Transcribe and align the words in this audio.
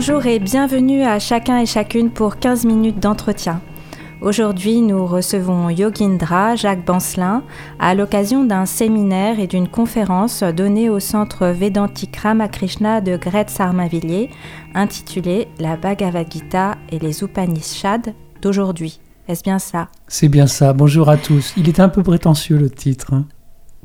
Bonjour 0.00 0.24
et 0.24 0.38
bienvenue 0.38 1.02
à 1.02 1.18
chacun 1.18 1.58
et 1.58 1.66
chacune 1.66 2.08
pour 2.08 2.38
15 2.38 2.64
minutes 2.64 3.00
d'entretien. 3.00 3.60
Aujourd'hui, 4.22 4.80
nous 4.80 5.04
recevons 5.04 5.68
Yogindra 5.68 6.56
Jacques 6.56 6.86
Bancelin 6.86 7.42
à 7.78 7.94
l'occasion 7.94 8.42
d'un 8.42 8.64
séminaire 8.64 9.38
et 9.38 9.46
d'une 9.46 9.68
conférence 9.68 10.42
donnée 10.42 10.88
au 10.88 11.00
centre 11.00 11.48
Védantique 11.48 12.16
Ramakrishna 12.16 13.02
de 13.02 13.18
Gret 13.18 13.48
Sarmavilliers 13.48 14.30
intitulée 14.74 15.48
La 15.58 15.76
Bhagavad 15.76 16.32
Gita 16.32 16.78
et 16.90 16.98
les 16.98 17.22
Upanishads 17.22 18.14
d'aujourd'hui. 18.40 19.00
Est-ce 19.28 19.42
bien 19.42 19.58
ça? 19.58 19.88
C'est 20.08 20.30
bien 20.30 20.46
ça. 20.46 20.72
Bonjour 20.72 21.10
à 21.10 21.18
tous. 21.18 21.52
Il 21.58 21.68
est 21.68 21.78
un 21.78 21.90
peu 21.90 22.02
prétentieux 22.02 22.56
le 22.56 22.70
titre. 22.70 23.12
Hein. 23.12 23.26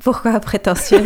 Pourquoi 0.04 0.40
prétentieux 0.40 1.06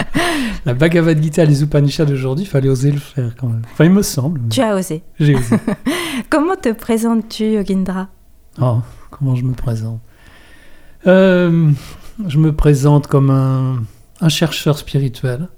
La 0.64 0.74
Bhagavad 0.74 1.20
Gita 1.20 1.44
les 1.44 1.62
Upanishads 1.62 2.06
d'aujourd'hui, 2.06 2.44
il 2.44 2.48
fallait 2.48 2.68
oser 2.68 2.92
le 2.92 2.98
faire 2.98 3.34
quand 3.36 3.48
même. 3.48 3.62
Enfin, 3.72 3.84
il 3.84 3.90
me 3.90 4.02
semble. 4.02 4.40
Tu 4.48 4.60
as 4.60 4.76
osé. 4.76 5.02
J'ai 5.18 5.34
osé. 5.34 5.56
Comment 6.30 6.54
te 6.56 6.72
présentes-tu, 6.72 7.52
Yogindra? 7.52 8.08
Oh, 8.60 8.78
comment 9.10 9.34
je 9.34 9.44
me 9.44 9.54
présente? 9.54 10.00
Euh, 11.06 11.70
Je 12.26 12.38
me 12.38 12.54
présente 12.54 13.06
comme 13.06 13.30
un, 13.30 14.28
chercheur 14.28 14.78
spirituel. 14.78 15.48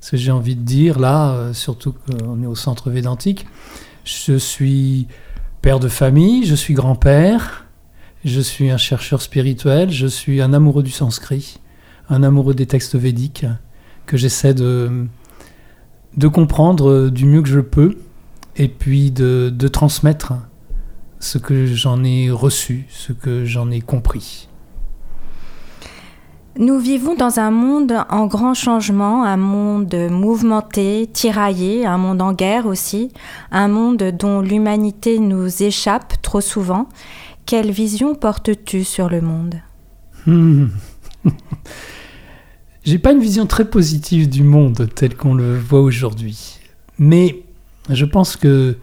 Ce 0.00 0.12
que 0.12 0.16
j'ai 0.16 0.32
envie 0.32 0.56
de 0.56 0.62
dire 0.62 0.98
là, 0.98 1.32
euh, 1.32 1.52
surtout 1.52 1.92
qu'on 1.92 2.42
est 2.42 2.46
au 2.46 2.56
centre 2.56 2.90
védantique. 2.90 3.46
Je 4.04 4.36
suis 4.36 5.06
père 5.62 5.80
de 5.80 5.88
famille, 5.88 6.44
je 6.44 6.54
suis 6.54 6.74
grand-père, 6.74 7.66
je 8.24 8.40
suis 8.40 8.70
un 8.70 8.76
chercheur 8.76 9.22
spirituel, 9.22 9.90
je 9.90 10.06
suis 10.06 10.42
un 10.42 10.52
amoureux 10.52 10.82
du 10.82 10.90
sanskrit, 10.90 11.58
un 12.08 12.22
amoureux 12.22 12.54
des 12.54 12.66
textes 12.66 12.96
védiques 12.96 13.46
que 14.06 14.16
j'essaie 14.16 14.54
de, 14.54 15.06
de 16.16 16.28
comprendre 16.28 17.08
du 17.08 17.26
mieux 17.26 17.42
que 17.42 17.48
je 17.48 17.60
peux 17.60 17.96
et 18.56 18.68
puis 18.68 19.10
de, 19.10 19.52
de 19.54 19.68
transmettre 19.68 20.34
ce 21.18 21.38
que 21.38 21.66
j'en 21.66 22.04
ai 22.04 22.30
reçu, 22.30 22.86
ce 22.90 23.12
que 23.12 23.44
j'en 23.44 23.70
ai 23.70 23.80
compris. 23.80 24.48
Nous 26.56 26.78
vivons 26.78 27.16
dans 27.16 27.40
un 27.40 27.50
monde 27.50 27.94
en 28.10 28.26
grand 28.26 28.54
changement, 28.54 29.24
un 29.24 29.36
monde 29.36 29.92
mouvementé, 30.08 31.10
tiraillé, 31.12 31.84
un 31.84 31.98
monde 31.98 32.22
en 32.22 32.32
guerre 32.32 32.66
aussi, 32.66 33.10
un 33.50 33.66
monde 33.66 34.12
dont 34.16 34.40
l'humanité 34.40 35.18
nous 35.18 35.64
échappe 35.64 36.22
trop 36.22 36.40
souvent. 36.40 36.88
Quelle 37.44 37.72
vision 37.72 38.14
portes-tu 38.14 38.84
sur 38.84 39.08
le 39.08 39.20
monde? 39.20 39.56
Hmm. 40.26 40.66
J'ai 42.84 42.98
pas 42.98 43.12
une 43.12 43.20
vision 43.20 43.46
très 43.46 43.64
positive 43.64 44.28
du 44.28 44.42
monde 44.42 44.88
tel 44.94 45.16
qu'on 45.16 45.34
le 45.34 45.58
voit 45.58 45.80
aujourd'hui, 45.80 46.58
mais 46.98 47.42
je 47.88 48.04
pense 48.04 48.36
que 48.36 48.76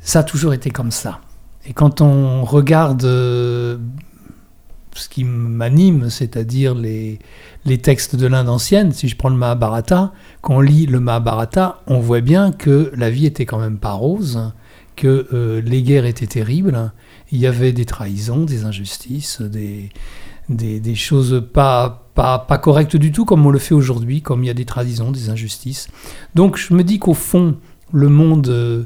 ça 0.00 0.20
a 0.20 0.22
toujours 0.24 0.52
été 0.52 0.70
comme 0.70 0.90
ça. 0.90 1.20
Et 1.66 1.72
quand 1.72 2.00
on 2.00 2.44
regarde 2.44 3.04
euh, 3.04 3.78
ce 4.94 5.08
qui 5.08 5.24
m'anime, 5.24 6.10
c'est-à-dire 6.10 6.74
les, 6.74 7.18
les 7.64 7.78
textes 7.78 8.16
de 8.16 8.26
l'Inde 8.26 8.48
ancienne, 8.48 8.92
si 8.92 9.08
je 9.08 9.16
prends 9.16 9.30
le 9.30 9.36
Mahabharata, 9.36 10.12
quand 10.42 10.56
on 10.56 10.60
lit 10.60 10.86
le 10.86 11.00
Mahabharata, 11.00 11.80
on 11.86 12.00
voit 12.00 12.20
bien 12.20 12.52
que 12.52 12.92
la 12.96 13.10
vie 13.10 13.26
était 13.26 13.46
quand 13.46 13.58
même 13.58 13.78
pas 13.78 13.92
rose, 13.92 14.52
que 14.96 15.28
euh, 15.32 15.60
les 15.62 15.82
guerres 15.82 16.04
étaient 16.04 16.26
terribles, 16.26 16.92
il 17.32 17.38
y 17.38 17.46
avait 17.46 17.72
des 17.72 17.84
trahisons, 17.84 18.44
des 18.44 18.64
injustices, 18.64 19.40
des, 19.40 19.90
des, 20.48 20.94
choses 20.94 21.42
pas, 21.52 22.08
pas, 22.14 22.38
pas, 22.38 22.58
correctes 22.58 22.96
du 22.96 23.12
tout 23.12 23.24
comme 23.24 23.46
on 23.46 23.50
le 23.50 23.58
fait 23.58 23.74
aujourd'hui, 23.74 24.22
comme 24.22 24.44
il 24.44 24.46
y 24.46 24.50
a 24.50 24.54
des 24.54 24.64
trahisons, 24.64 25.10
des 25.10 25.30
injustices. 25.30 25.88
Donc 26.34 26.56
je 26.56 26.74
me 26.74 26.84
dis 26.84 26.98
qu'au 26.98 27.14
fond, 27.14 27.56
le 27.92 28.08
monde, 28.08 28.48
euh, 28.48 28.84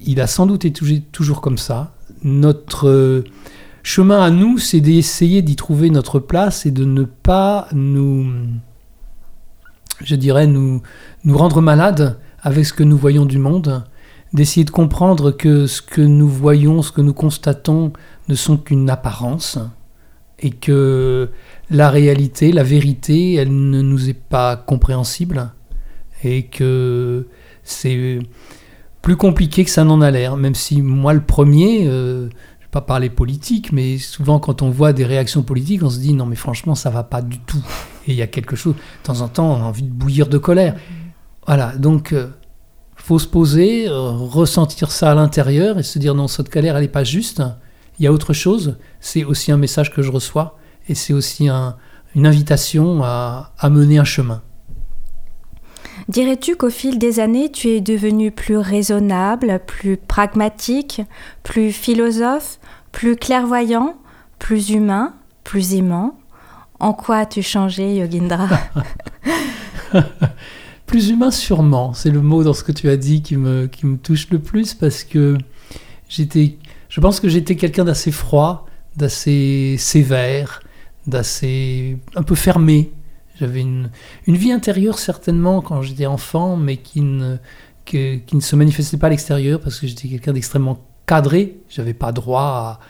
il 0.00 0.20
a 0.20 0.26
sans 0.26 0.46
doute 0.46 0.64
été 0.64 1.00
toujours 1.12 1.40
comme 1.40 1.58
ça, 1.58 1.94
notre 2.22 2.88
euh, 2.88 3.24
chemin 3.82 4.22
à 4.22 4.30
nous, 4.30 4.58
c'est 4.58 4.80
d'essayer 4.80 5.42
d'y 5.42 5.56
trouver 5.56 5.90
notre 5.90 6.18
place 6.18 6.66
et 6.66 6.70
de 6.70 6.84
ne 6.84 7.04
pas 7.04 7.68
nous, 7.72 8.26
je 10.02 10.16
dirais, 10.16 10.46
nous, 10.46 10.82
nous 11.24 11.38
rendre 11.38 11.60
malades 11.60 12.18
avec 12.40 12.66
ce 12.66 12.72
que 12.72 12.82
nous 12.82 12.96
voyons 12.96 13.26
du 13.26 13.38
monde, 13.38 13.84
d'essayer 14.32 14.64
de 14.64 14.70
comprendre 14.70 15.30
que 15.30 15.66
ce 15.66 15.82
que 15.82 16.00
nous 16.00 16.28
voyons, 16.28 16.82
ce 16.82 16.92
que 16.92 17.00
nous 17.00 17.14
constatons 17.14 17.92
ne 18.28 18.34
sont 18.34 18.56
qu'une 18.56 18.90
apparence 18.90 19.58
et 20.40 20.50
que 20.50 21.30
la 21.70 21.90
réalité, 21.90 22.52
la 22.52 22.62
vérité, 22.62 23.34
elle 23.34 23.70
ne 23.70 23.82
nous 23.82 24.08
est 24.08 24.18
pas 24.18 24.56
compréhensible 24.56 25.50
et 26.22 26.44
que 26.44 27.26
c'est 27.62 28.18
plus 29.02 29.16
compliqué 29.16 29.64
que 29.64 29.70
ça 29.70 29.84
n'en 29.84 30.00
a 30.00 30.10
l'air, 30.10 30.36
même 30.36 30.54
si 30.54 30.82
moi 30.82 31.12
le 31.12 31.20
premier, 31.20 31.86
euh, 31.86 32.22
je 32.22 32.24
ne 32.24 32.28
vais 32.28 32.70
pas 32.70 32.80
parler 32.80 33.08
politique, 33.08 33.72
mais 33.72 33.98
souvent 33.98 34.40
quand 34.40 34.62
on 34.62 34.70
voit 34.70 34.92
des 34.92 35.04
réactions 35.04 35.42
politiques, 35.42 35.82
on 35.82 35.90
se 35.90 35.98
dit 35.98 36.12
non 36.12 36.26
mais 36.26 36.36
franchement 36.36 36.74
ça 36.74 36.90
va 36.90 37.02
pas 37.02 37.22
du 37.22 37.38
tout. 37.38 37.62
Et 38.06 38.12
il 38.12 38.16
y 38.16 38.22
a 38.22 38.26
quelque 38.26 38.56
chose, 38.56 38.74
de 38.74 38.80
temps 39.04 39.20
en 39.20 39.28
temps 39.28 39.52
on 39.52 39.62
a 39.62 39.64
envie 39.64 39.84
de 39.84 39.90
bouillir 39.90 40.28
de 40.28 40.38
colère. 40.38 40.76
Voilà, 41.46 41.76
donc 41.76 42.12
euh, 42.12 42.28
faut 42.96 43.18
se 43.18 43.28
poser, 43.28 43.88
euh, 43.88 44.10
ressentir 44.10 44.90
ça 44.90 45.12
à 45.12 45.14
l'intérieur 45.14 45.78
et 45.78 45.82
se 45.82 45.98
dire 45.98 46.14
non 46.14 46.26
cette 46.26 46.50
colère 46.50 46.76
elle 46.76 46.82
n'est 46.82 46.88
pas 46.88 47.04
juste, 47.04 47.42
il 47.98 48.04
y 48.04 48.06
a 48.06 48.12
autre 48.12 48.32
chose, 48.32 48.78
c'est 49.00 49.24
aussi 49.24 49.52
un 49.52 49.56
message 49.56 49.92
que 49.92 50.02
je 50.02 50.10
reçois 50.10 50.58
et 50.88 50.94
c'est 50.94 51.12
aussi 51.12 51.48
une 51.48 52.26
invitation 52.26 53.02
à 53.02 53.70
mener 53.70 53.98
un 53.98 54.04
chemin. 54.04 54.42
Dirais-tu 56.08 56.54
qu'au 56.54 56.70
fil 56.70 56.98
des 56.98 57.18
années, 57.18 57.50
tu 57.50 57.68
es 57.68 57.80
devenu 57.80 58.30
plus 58.30 58.56
raisonnable, 58.56 59.60
plus 59.66 59.96
pragmatique, 59.96 61.02
plus 61.42 61.72
philosophe, 61.72 62.60
plus 62.92 63.16
clairvoyant, 63.16 63.96
plus 64.38 64.70
humain, 64.70 65.14
plus 65.42 65.74
aimant? 65.74 66.16
En 66.78 66.92
quoi 66.92 67.16
as-tu 67.16 67.42
changé, 67.42 67.96
Yogindra? 67.96 68.48
Plus 70.86 71.08
humain 71.08 71.32
sûrement, 71.32 71.94
c'est 71.94 72.10
le 72.10 72.22
mot 72.22 72.44
dans 72.44 72.52
ce 72.52 72.62
que 72.62 72.70
tu 72.70 72.88
as 72.88 72.96
dit 72.96 73.20
qui 73.20 73.36
me, 73.36 73.66
qui 73.66 73.86
me 73.86 73.96
touche 73.96 74.30
le 74.30 74.38
plus 74.38 74.72
parce 74.72 75.02
que 75.02 75.36
j'étais, 76.08 76.58
je 76.96 77.00
pense 77.02 77.20
que 77.20 77.28
j'étais 77.28 77.56
quelqu'un 77.56 77.84
d'assez 77.84 78.10
froid, 78.10 78.64
d'assez 78.96 79.76
sévère, 79.78 80.62
d'assez 81.06 81.98
un 82.14 82.22
peu 82.22 82.34
fermé 82.34 82.90
j'avais 83.38 83.60
une, 83.60 83.90
vie 84.26 84.50
intérieure 84.50 84.98
certainement 84.98 85.60
quand 85.60 85.82
j'étais 85.82 86.06
enfant, 86.06 86.56
mais 86.56 86.78
qui 86.78 87.02
ne, 87.02 87.36
se 87.86 88.56
manifestait 88.56 88.96
pas 88.96 89.08
à 89.08 89.10
l'extérieur 89.10 89.60
parce 89.60 89.78
que 89.78 89.86
j'étais 89.86 90.08
quelqu'un 90.08 90.32
d'extrêmement 90.32 90.78
cadré. 91.04 91.58
J'avais 91.68 91.92
pas 91.92 92.12
droit 92.12 92.80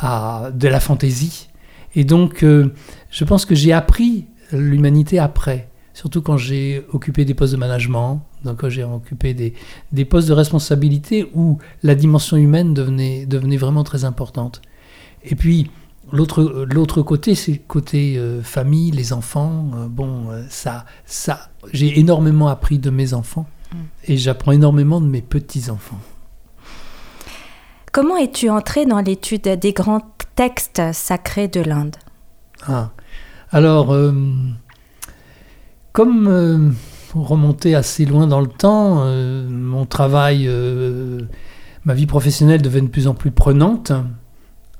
à, 0.00 0.44
à, 0.46 0.50
de 0.52 0.68
la 0.68 0.80
fantaisie. 0.80 1.50
Et 1.94 2.04
donc, 2.04 2.42
euh, 2.44 2.72
je 3.10 3.24
pense 3.24 3.44
que 3.44 3.54
j'ai 3.54 3.74
appris 3.74 4.24
l'humanité 4.52 5.18
après, 5.18 5.68
surtout 5.94 6.22
quand 6.22 6.36
j'ai 6.36 6.84
occupé 6.92 7.24
des 7.24 7.34
postes 7.34 7.52
de 7.52 7.58
management, 7.58 8.22
donc 8.44 8.60
quand 8.60 8.68
j'ai 8.68 8.84
occupé 8.84 9.34
des, 9.34 9.54
des, 9.92 10.04
postes 10.04 10.28
de 10.28 10.32
responsabilité 10.32 11.30
où 11.34 11.58
la 11.82 11.94
dimension 11.94 12.36
humaine 12.36 12.74
devenait, 12.74 13.26
devenait 13.26 13.56
vraiment 13.56 13.84
très 13.84 14.04
importante. 14.04 14.62
Et 15.22 15.34
puis, 15.34 15.70
L'autre, 16.12 17.02
côté, 17.02 17.34
c'est 17.34 17.52
le 17.52 17.60
côté 17.66 18.16
euh, 18.16 18.42
famille, 18.42 18.90
les 18.90 19.12
enfants. 19.12 19.70
Euh, 19.74 19.86
bon, 19.88 20.30
euh, 20.30 20.42
ça, 20.48 20.84
ça, 21.04 21.50
j'ai 21.72 21.98
énormément 22.00 22.48
appris 22.48 22.78
de 22.78 22.90
mes 22.90 23.14
enfants 23.14 23.46
mm. 23.72 23.76
et 24.08 24.16
j'apprends 24.16 24.52
énormément 24.52 25.00
de 25.00 25.06
mes 25.06 25.22
petits-enfants. 25.22 26.00
Comment 27.92 28.16
es-tu 28.16 28.50
entré 28.50 28.86
dans 28.86 29.00
l'étude 29.00 29.42
des 29.42 29.72
grands 29.72 30.02
textes 30.34 30.82
sacrés 30.92 31.48
de 31.48 31.60
l'Inde? 31.60 31.96
Ah. 32.66 32.90
Alors, 33.52 33.92
comme 35.92 36.74
remonter 37.14 37.74
assez 37.74 38.04
loin 38.04 38.26
dans 38.26 38.40
le 38.40 38.46
temps, 38.46 39.04
mon 39.48 39.84
travail, 39.86 40.48
ma 41.84 41.94
vie 41.94 42.06
professionnelle 42.06 42.62
devenait 42.62 42.86
de 42.86 42.92
plus 42.92 43.08
en 43.08 43.14
plus 43.14 43.30
prenante 43.30 43.92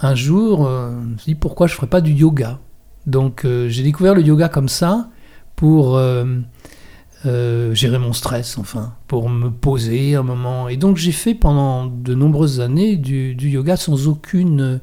un 0.02 0.14
jour, 0.14 0.66
euh, 0.66 0.92
je 1.02 1.08
me 1.08 1.18
suis 1.18 1.32
dit 1.32 1.38
pourquoi 1.38 1.66
je 1.66 1.74
ne 1.74 1.76
ferais 1.76 1.86
pas 1.86 2.00
du 2.00 2.12
yoga? 2.12 2.58
Donc 3.06 3.44
euh, 3.44 3.68
j'ai 3.68 3.82
découvert 3.82 4.14
le 4.14 4.22
yoga 4.22 4.48
comme 4.48 4.68
ça 4.68 5.08
pour 5.56 5.96
euh, 5.96 6.24
gérer 7.24 7.98
mon 7.98 8.12
stress, 8.12 8.56
enfin, 8.56 8.94
pour 9.06 9.28
me 9.28 9.50
poser 9.50 10.14
un 10.14 10.22
moment. 10.22 10.68
Et 10.68 10.76
donc 10.76 10.96
j'ai 10.96 11.12
fait 11.12 11.34
pendant 11.34 11.86
de 11.86 12.14
nombreuses 12.14 12.60
années 12.60 12.96
du, 12.96 13.34
yoga 13.38 13.76
sans 13.76 14.08
aucune 14.08 14.80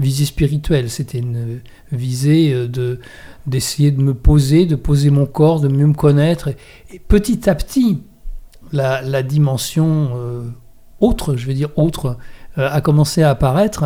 visée 0.00 0.24
spirituelle. 0.24 0.90
C'était 0.90 1.18
une 1.18 1.60
visée 1.92 2.66
de 2.66 2.98
d'essayer 3.46 3.90
de 3.90 4.02
me 4.02 4.14
poser, 4.14 4.66
de 4.66 4.76
poser 4.76 5.10
mon 5.10 5.26
corps, 5.26 5.60
de 5.60 5.68
mieux 5.68 5.86
me 5.86 5.94
connaître. 5.94 6.48
Et, 6.92 6.98
petit 6.98 7.48
à 7.48 7.54
petit, 7.54 8.02
la, 8.72 9.22
dimension 9.22 10.10
autre, 11.00 11.36
je 11.36 11.46
vais 11.46 11.54
dire 11.54 11.70
autre, 11.76 12.18
a 12.56 12.80
commencé 12.80 13.22
à 13.22 13.30
apparaître. 13.30 13.84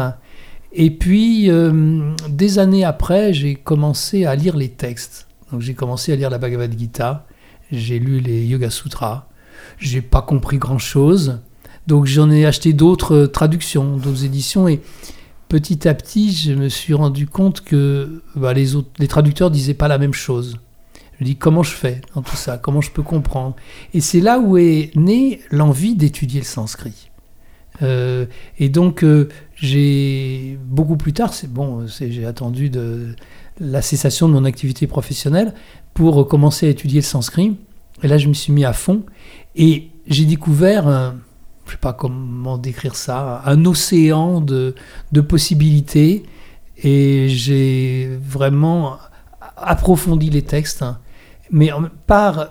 Et 0.77 0.91
puis, 0.91 1.51
euh, 1.51 2.13
des 2.29 2.59
années 2.59 2.85
après, 2.85 3.33
j'ai 3.33 3.55
commencé 3.55 4.27
à 4.27 4.35
lire 4.35 4.57
les 4.57 4.71
textes. 4.71 5.29
Donc, 5.53 5.61
j'ai 5.61 5.75
commencé 5.75 6.13
à 6.13 6.17
lire 6.17 6.31
la 6.31 6.39
Bhagavad 6.39 6.77
Gita, 6.77 7.27
j'ai 7.71 8.01
lu 8.01 8.19
les 8.19 8.45
Yoga 8.45 8.71
Sutras. 8.71 9.29
J'ai 9.79 10.03
pas 10.03 10.21
compris 10.21 10.59
grand 10.59 10.79
chose, 10.79 11.41
Donc 11.87 12.07
j'en 12.07 12.31
ai 12.31 12.45
acheté 12.45 12.73
d'autres 12.73 13.27
traductions, 13.27 13.97
d'autres 13.97 14.25
éditions, 14.25 14.69
et 14.69 14.81
petit 15.55 15.87
à 15.87 15.95
petit, 15.95 16.33
je 16.33 16.53
me 16.53 16.69
suis 16.69 16.95
rendu 16.95 17.29
compte 17.29 17.61
que 17.61 18.23
bah, 18.35 18.53
les, 18.53 18.75
autres, 18.75 18.91
les 18.99 19.07
traducteurs 19.07 19.53
disaient 19.53 19.73
pas 19.73 19.87
la 19.87 19.99
même 19.99 20.13
chose. 20.13 20.59
Je 21.13 21.23
me 21.23 21.27
dis 21.27 21.37
comment 21.37 21.63
je 21.63 21.71
fais 21.71 22.01
dans 22.13 22.23
tout 22.23 22.35
ça, 22.35 22.59
comment 22.59 22.81
je 22.81 22.91
peux 22.91 23.05
comprendre? 23.05 23.55
Et 23.93 24.01
c'est 24.01 24.19
là 24.19 24.41
où 24.41 24.59
est 24.59 24.91
née 24.97 25.43
l'envie 25.53 25.95
d'étudier 25.95 26.41
le 26.41 26.45
sanskrit. 26.45 27.13
Euh, 27.83 28.27
et 28.59 28.69
donc 28.69 29.05
euh, 29.05 29.29
j'ai 29.55 30.59
beaucoup 30.65 30.97
plus 30.97 31.13
tard, 31.13 31.33
c'est 31.33 31.53
bon, 31.53 31.87
j'ai 31.87 32.27
attendu 32.27 32.69
de 32.69 33.15
la 33.61 33.81
cessation 33.81 34.29
de 34.29 34.33
mon 34.33 34.45
activité 34.45 34.89
professionnelle 34.89 35.55
pour 35.93 36.27
commencer 36.27 36.67
à 36.67 36.71
étudier 36.71 36.99
le 36.99 37.07
sanskrit. 37.07 37.57
Et 38.03 38.09
là, 38.09 38.19
je 38.19 38.27
me 38.27 38.35
suis 38.35 38.53
mis 38.53 38.65
à 38.65 38.73
fond 38.73 39.05
et 39.55 39.91
j'ai 40.09 40.25
découvert, 40.25 41.15
je 41.67 41.73
sais 41.73 41.79
pas 41.79 41.93
comment 41.93 42.59
décrire 42.59 42.97
ça, 42.97 43.43
un 43.47 43.65
océan 43.65 44.41
de, 44.41 44.75
de 45.13 45.21
possibilités 45.21 46.25
et 46.77 47.29
j'ai 47.29 48.11
vraiment 48.23 48.99
approfondi 49.57 50.31
les 50.31 50.43
textes, 50.43 50.83
hein. 50.83 50.99
mais 51.51 51.71
par, 52.07 52.49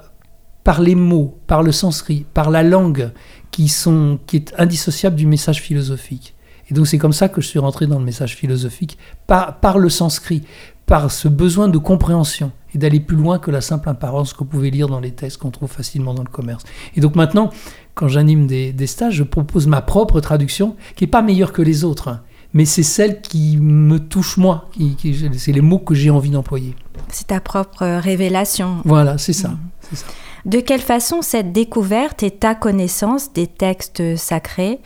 par 0.63 0.81
les 0.81 0.95
mots, 0.95 1.37
par 1.47 1.63
le 1.63 1.71
sanskrit, 1.71 2.25
par 2.33 2.49
la 2.49 2.63
langue 2.63 3.11
qui, 3.51 3.67
sont, 3.67 4.19
qui 4.25 4.37
est 4.37 4.53
indissociable 4.57 5.15
du 5.15 5.27
message 5.27 5.61
philosophique. 5.61 6.35
Et 6.69 6.73
donc 6.73 6.87
c'est 6.87 6.97
comme 6.97 7.13
ça 7.13 7.27
que 7.29 7.41
je 7.41 7.47
suis 7.47 7.59
rentré 7.59 7.87
dans 7.87 7.99
le 7.99 8.05
message 8.05 8.35
philosophique, 8.35 8.97
par, 9.27 9.59
par 9.59 9.77
le 9.77 9.89
sanskrit, 9.89 10.43
par 10.85 11.11
ce 11.11 11.27
besoin 11.27 11.67
de 11.67 11.77
compréhension 11.77 12.51
et 12.73 12.77
d'aller 12.77 12.99
plus 12.99 13.17
loin 13.17 13.39
que 13.39 13.51
la 13.51 13.61
simple 13.61 13.89
apparence 13.89 14.33
qu'on 14.33 14.45
pouvait 14.45 14.69
lire 14.69 14.87
dans 14.87 14.99
les 14.99 15.11
textes 15.11 15.37
qu'on 15.37 15.51
trouve 15.51 15.71
facilement 15.71 16.13
dans 16.13 16.23
le 16.23 16.29
commerce. 16.29 16.63
Et 16.95 17.01
donc 17.01 17.15
maintenant, 17.15 17.51
quand 17.95 18.07
j'anime 18.07 18.47
des, 18.47 18.87
stages, 18.87 19.15
je 19.15 19.23
propose 19.23 19.67
ma 19.67 19.81
propre 19.81 20.19
traduction, 20.19 20.75
qui 20.95 21.03
n'est 21.03 21.09
pas 21.09 21.21
meilleure 21.21 21.53
que 21.53 21.61
les 21.61 21.83
autres, 21.83 22.07
hein. 22.07 22.21
mais 22.53 22.65
c'est 22.65 22.83
celle 22.83 23.21
qui 23.21 23.57
me 23.57 23.99
touche 23.99 24.37
moi, 24.37 24.69
qui, 24.71 25.15
c'est 25.37 25.51
les 25.51 25.61
mots 25.61 25.79
que 25.79 25.93
j'ai 25.93 26.09
envie 26.09 26.31
d'employer. 26.31 26.75
C'est 27.09 27.27
ta 27.27 27.39
propre 27.39 27.85
révélation. 27.99 28.77
Voilà, 28.85 29.17
c'est 29.17 29.33
ça, 29.33 29.49
mmh. 29.49 29.95
ça. 29.95 30.05
De 30.45 30.59
quelle 30.59 30.81
façon 30.81 31.21
cette 31.21 31.53
découverte 31.53 32.21
et 32.23 32.31
ta 32.31 32.53
connaissance 32.53 33.31
des 33.31 33.47
textes 33.47 34.17
sacrés 34.17 34.81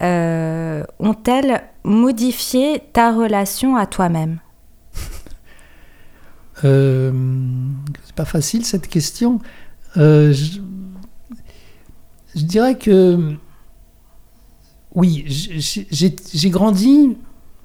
euh, 0.00 0.84
ont-elles 1.00 1.62
modifié 1.82 2.82
ta 2.92 3.12
relation 3.12 3.76
à 3.76 3.86
toi-même 3.86 4.38
euh, 6.64 7.12
C'est 8.04 8.14
pas 8.14 8.24
facile 8.24 8.64
cette 8.64 8.86
question. 8.86 9.40
Euh, 9.96 10.32
je, 10.32 10.60
dirais 12.40 12.76
que 12.76 13.36
oui, 14.94 15.24
j'ai 15.28 16.50
grandi 16.50 17.16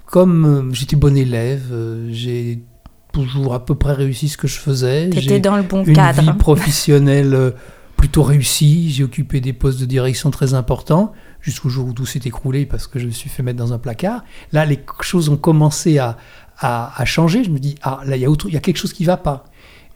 comme 0.05 0.45
euh, 0.45 0.73
j'étais 0.73 0.95
bon 0.95 1.17
élève, 1.17 1.73
j'ai 2.09 2.63
toujours 3.11 3.53
à 3.53 3.65
peu 3.65 3.75
près 3.75 3.93
réussi 3.93 4.29
ce 4.29 4.37
que 4.37 4.47
je 4.47 4.57
faisais. 4.57 5.09
J'étais 5.11 5.39
dans 5.39 5.57
le 5.57 5.63
bon 5.63 5.83
une 5.83 5.95
cadre. 5.95 6.21
Une 6.21 6.31
vie 6.31 6.37
professionnelle 6.37 7.53
plutôt 7.97 8.23
réussie, 8.23 8.91
j'ai 8.91 9.03
occupé 9.03 9.41
des 9.41 9.53
postes 9.53 9.79
de 9.79 9.85
direction 9.85 10.31
très 10.31 10.53
importants 10.53 11.11
jusqu'au 11.41 11.67
jour 11.67 11.87
où 11.87 11.93
tout 11.93 12.05
s'est 12.05 12.21
écroulé 12.25 12.65
parce 12.65 12.87
que 12.87 12.99
je 12.99 13.07
me 13.07 13.11
suis 13.11 13.29
fait 13.29 13.43
mettre 13.43 13.57
dans 13.57 13.73
un 13.73 13.79
placard. 13.79 14.23
Là, 14.53 14.65
les 14.65 14.79
choses 15.01 15.29
ont 15.29 15.37
commencé 15.37 15.97
à, 15.97 16.17
à, 16.59 17.05
changer. 17.05 17.43
Je 17.43 17.49
me 17.49 17.59
dis, 17.59 17.75
ah, 17.81 18.01
là, 18.05 18.15
il 18.15 18.21
y, 18.21 18.25
a 18.25 18.29
il 18.29 18.53
y 18.53 18.57
a 18.57 18.59
quelque 18.59 18.77
chose 18.77 18.93
qui 18.93 19.03
ne 19.03 19.07
va 19.07 19.17
pas. 19.17 19.45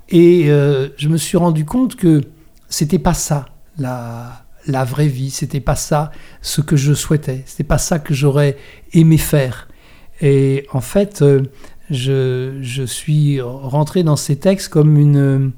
Et 0.09 0.49
euh, 0.49 0.89
je 0.97 1.07
me 1.07 1.17
suis 1.17 1.37
rendu 1.37 1.63
compte 1.63 1.95
que 1.95 2.21
c'était 2.67 2.99
pas 2.99 3.13
ça, 3.13 3.45
la, 3.77 4.43
la 4.67 4.83
vraie 4.83 5.07
vie. 5.07 5.29
C'était 5.29 5.59
pas 5.59 5.75
ça 5.75 6.11
ce 6.41 6.61
que 6.61 6.75
je 6.75 6.93
souhaitais. 6.93 7.43
C'était 7.45 7.63
pas 7.63 7.77
ça 7.77 7.99
que 7.99 8.13
j'aurais 8.13 8.57
aimé 8.93 9.17
faire. 9.17 9.67
Et 10.21 10.67
en 10.71 10.81
fait, 10.81 11.21
euh, 11.21 11.43
je, 11.89 12.59
je, 12.61 12.83
suis 12.83 13.41
rentré 13.41 14.03
dans 14.03 14.15
ces 14.15 14.37
textes 14.37 14.69
comme 14.69 14.97
une, 14.97 15.51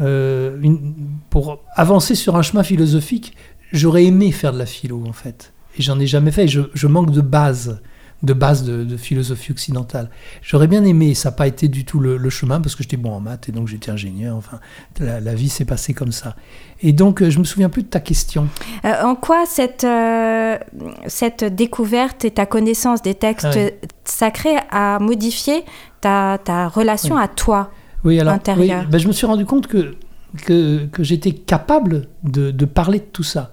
euh, 0.00 0.58
une, 0.60 0.94
pour 1.30 1.62
avancer 1.74 2.14
sur 2.14 2.36
un 2.36 2.42
chemin 2.42 2.64
philosophique 2.64 3.34
j'aurais 3.72 4.04
aimé 4.04 4.32
faire 4.32 4.52
de 4.52 4.58
la 4.58 4.66
philo, 4.66 5.04
en 5.06 5.12
fait. 5.12 5.52
Et 5.78 5.82
j'en 5.82 5.98
ai 6.00 6.06
jamais 6.06 6.30
fait. 6.30 6.48
Je, 6.48 6.86
manque 6.86 7.10
de 7.10 7.20
base, 7.20 7.80
de 8.22 8.32
base 8.32 8.64
de, 8.64 8.96
philosophie 8.96 9.52
occidentale. 9.52 10.10
J'aurais 10.42 10.66
bien 10.66 10.84
aimé, 10.84 11.14
ça 11.14 11.30
n'a 11.30 11.36
pas 11.36 11.46
été 11.46 11.68
du 11.68 11.84
tout 11.84 12.00
le, 12.00 12.30
chemin, 12.30 12.60
parce 12.60 12.74
que 12.74 12.82
j'étais 12.82 12.96
bon 12.96 13.12
en 13.12 13.20
maths 13.20 13.48
et 13.48 13.52
donc 13.52 13.68
j'étais 13.68 13.90
ingénieur. 13.90 14.36
Enfin, 14.36 14.58
la, 15.00 15.34
vie 15.34 15.48
s'est 15.48 15.64
passée 15.64 15.94
comme 15.94 16.12
ça. 16.12 16.34
Et 16.82 16.92
donc, 16.92 17.22
euh, 17.22 17.30
je 17.30 17.38
me 17.38 17.44
souviens 17.44 17.68
plus 17.68 17.82
de 17.82 17.88
ta 17.88 18.00
question. 18.00 18.48
Euh, 18.84 19.02
en 19.02 19.14
quoi 19.14 19.44
cette, 19.46 19.84
euh, 19.84 20.58
cette 21.06 21.44
découverte 21.44 22.24
et 22.24 22.30
ta 22.30 22.46
connaissance 22.46 23.02
des 23.02 23.14
textes 23.14 23.46
ah 23.46 23.86
sacrés 24.04 24.56
a 24.70 24.98
modifié 24.98 25.64
ta, 26.00 26.38
ta 26.42 26.68
relation 26.68 27.16
à 27.16 27.28
toi 27.28 27.70
oui, 28.04 28.20
alors, 28.20 28.34
intérieure 28.34 28.82
oui, 28.82 28.90
ben, 28.90 28.98
Je 28.98 29.08
me 29.08 29.12
suis 29.12 29.26
rendu 29.26 29.44
compte 29.44 29.66
que, 29.66 29.96
que, 30.44 30.86
que 30.86 31.02
j'étais 31.02 31.32
capable 31.32 32.08
de, 32.22 32.50
de 32.50 32.64
parler 32.64 33.00
de 33.00 33.04
tout 33.04 33.24
ça 33.24 33.50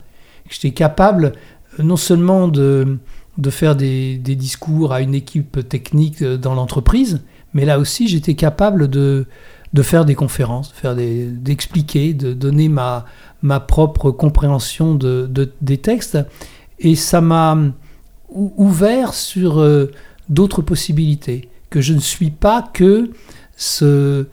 j'étais 0.50 0.72
capable 0.72 1.34
non 1.80 1.98
seulement 1.98 2.48
de, 2.48 3.00
de 3.38 3.50
faire 3.50 3.76
des, 3.76 4.18
discours 4.18 4.94
à 4.94 5.02
une 5.02 5.16
équipe 5.16 5.68
technique 5.68 6.22
euh, 6.22 6.38
dans 6.38 6.54
l'entreprise, 6.54 7.22
mais 7.54 7.66
là 7.66 7.80
aussi 7.80 8.08
j'étais 8.08 8.36
capable 8.36 8.88
de, 8.88 9.26
de 9.74 9.82
faire 9.82 10.06
des 10.06 10.16
conférences, 10.16 10.74
d'expliquer, 10.84 12.14
de, 12.14 12.34
donner 12.34 12.70
ma, 12.70 13.06
ma 13.42 13.60
propre 13.60 14.12
compréhension 14.12 14.96
de, 14.96 15.30
des 15.62 15.78
textes. 15.78 16.18
Et 16.80 16.96
ça 16.96 17.22
m'a 17.22 17.58
ouvert 18.30 19.14
sur 19.14 19.60
euh, 19.60 19.92
d'autres 20.30 20.62
possibilités, 20.62 21.50
que 21.70 21.82
je 21.82 21.94
ne 21.94 22.00
suis 22.00 22.32
pas 22.32 22.62
que 22.74 23.12
ce, 23.56 24.28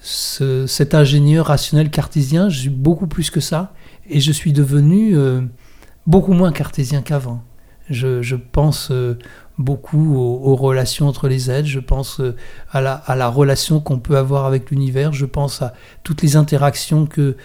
ce, 0.00 0.66
cet 0.66 0.94
ingénieur 0.94 1.46
rationnel 1.46 1.90
cartésien, 1.90 2.48
je 2.48 2.60
suis 2.60 2.70
beaucoup 2.70 3.06
plus 3.06 3.30
que 3.30 3.40
ça, 3.40 3.74
et 4.08 4.20
je 4.20 4.32
suis 4.32 4.52
devenu 4.52 5.16
beaucoup 6.06 6.32
moins 6.32 6.52
cartésien 6.52 7.02
qu'avant. 7.02 7.42
Je, 7.90 8.36
pense 8.36 8.90
euh, 8.90 9.18
beaucoup 9.58 10.16
aux, 10.16 10.54
relations 10.56 11.08
entre 11.08 11.28
les 11.28 11.50
êtres, 11.50 11.68
je 11.68 11.80
pense 11.80 12.20
euh, 12.20 12.36
à, 12.70 12.80
la, 12.80 13.28
relation 13.28 13.80
qu'on 13.80 13.98
peut 13.98 14.16
avoir 14.16 14.46
avec 14.46 14.70
l'univers, 14.70 15.12
je 15.12 15.26
pense 15.26 15.62
à 15.62 15.74
toutes 16.04 16.22
les 16.22 16.36
interactions 16.36 17.06
que, 17.06 17.36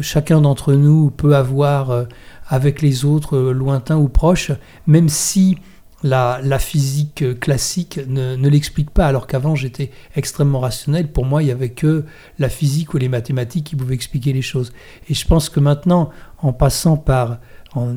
chacun 0.00 0.40
d'entre 0.40 0.72
nous 0.72 1.10
peut 1.10 1.36
avoir 1.36 1.90
euh, 1.90 2.04
avec 2.48 2.82
les 2.82 3.04
autres, 3.04 3.38
lointains 3.38 3.96
ou 3.96 4.08
proches, 4.08 4.52
même 4.86 5.08
si 5.08 5.58
la, 6.02 6.40
la 6.42 6.58
physique 6.58 7.40
classique 7.40 7.98
ne, 8.08 8.36
ne 8.36 8.48
l'explique 8.48 8.90
pas, 8.90 9.06
alors 9.06 9.26
qu'avant 9.26 9.54
j'étais 9.54 9.90
extrêmement 10.16 10.60
rationnel. 10.60 11.10
Pour 11.10 11.24
moi, 11.24 11.42
il 11.42 11.46
n'y 11.46 11.52
avait 11.52 11.70
que 11.70 12.04
la 12.38 12.50
physique 12.50 12.92
ou 12.92 12.98
les 12.98 13.08
mathématiques 13.08 13.64
qui 13.64 13.76
pouvaient 13.76 13.94
expliquer 13.94 14.34
les 14.34 14.42
choses. 14.42 14.72
Et 15.08 15.14
je 15.14 15.26
pense 15.26 15.48
que 15.48 15.60
maintenant, 15.60 16.10
en 16.42 16.52
passant 16.52 16.98
par 16.98 17.38
en 17.74 17.92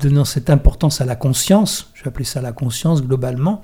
donnant 0.00 0.24
cette 0.24 0.50
importance 0.50 1.00
à 1.00 1.04
la 1.04 1.16
conscience, 1.16 1.90
je 1.94 2.02
vais 2.02 2.08
appeler 2.08 2.24
ça 2.24 2.40
la 2.40 2.52
conscience 2.52 3.02
globalement, 3.02 3.60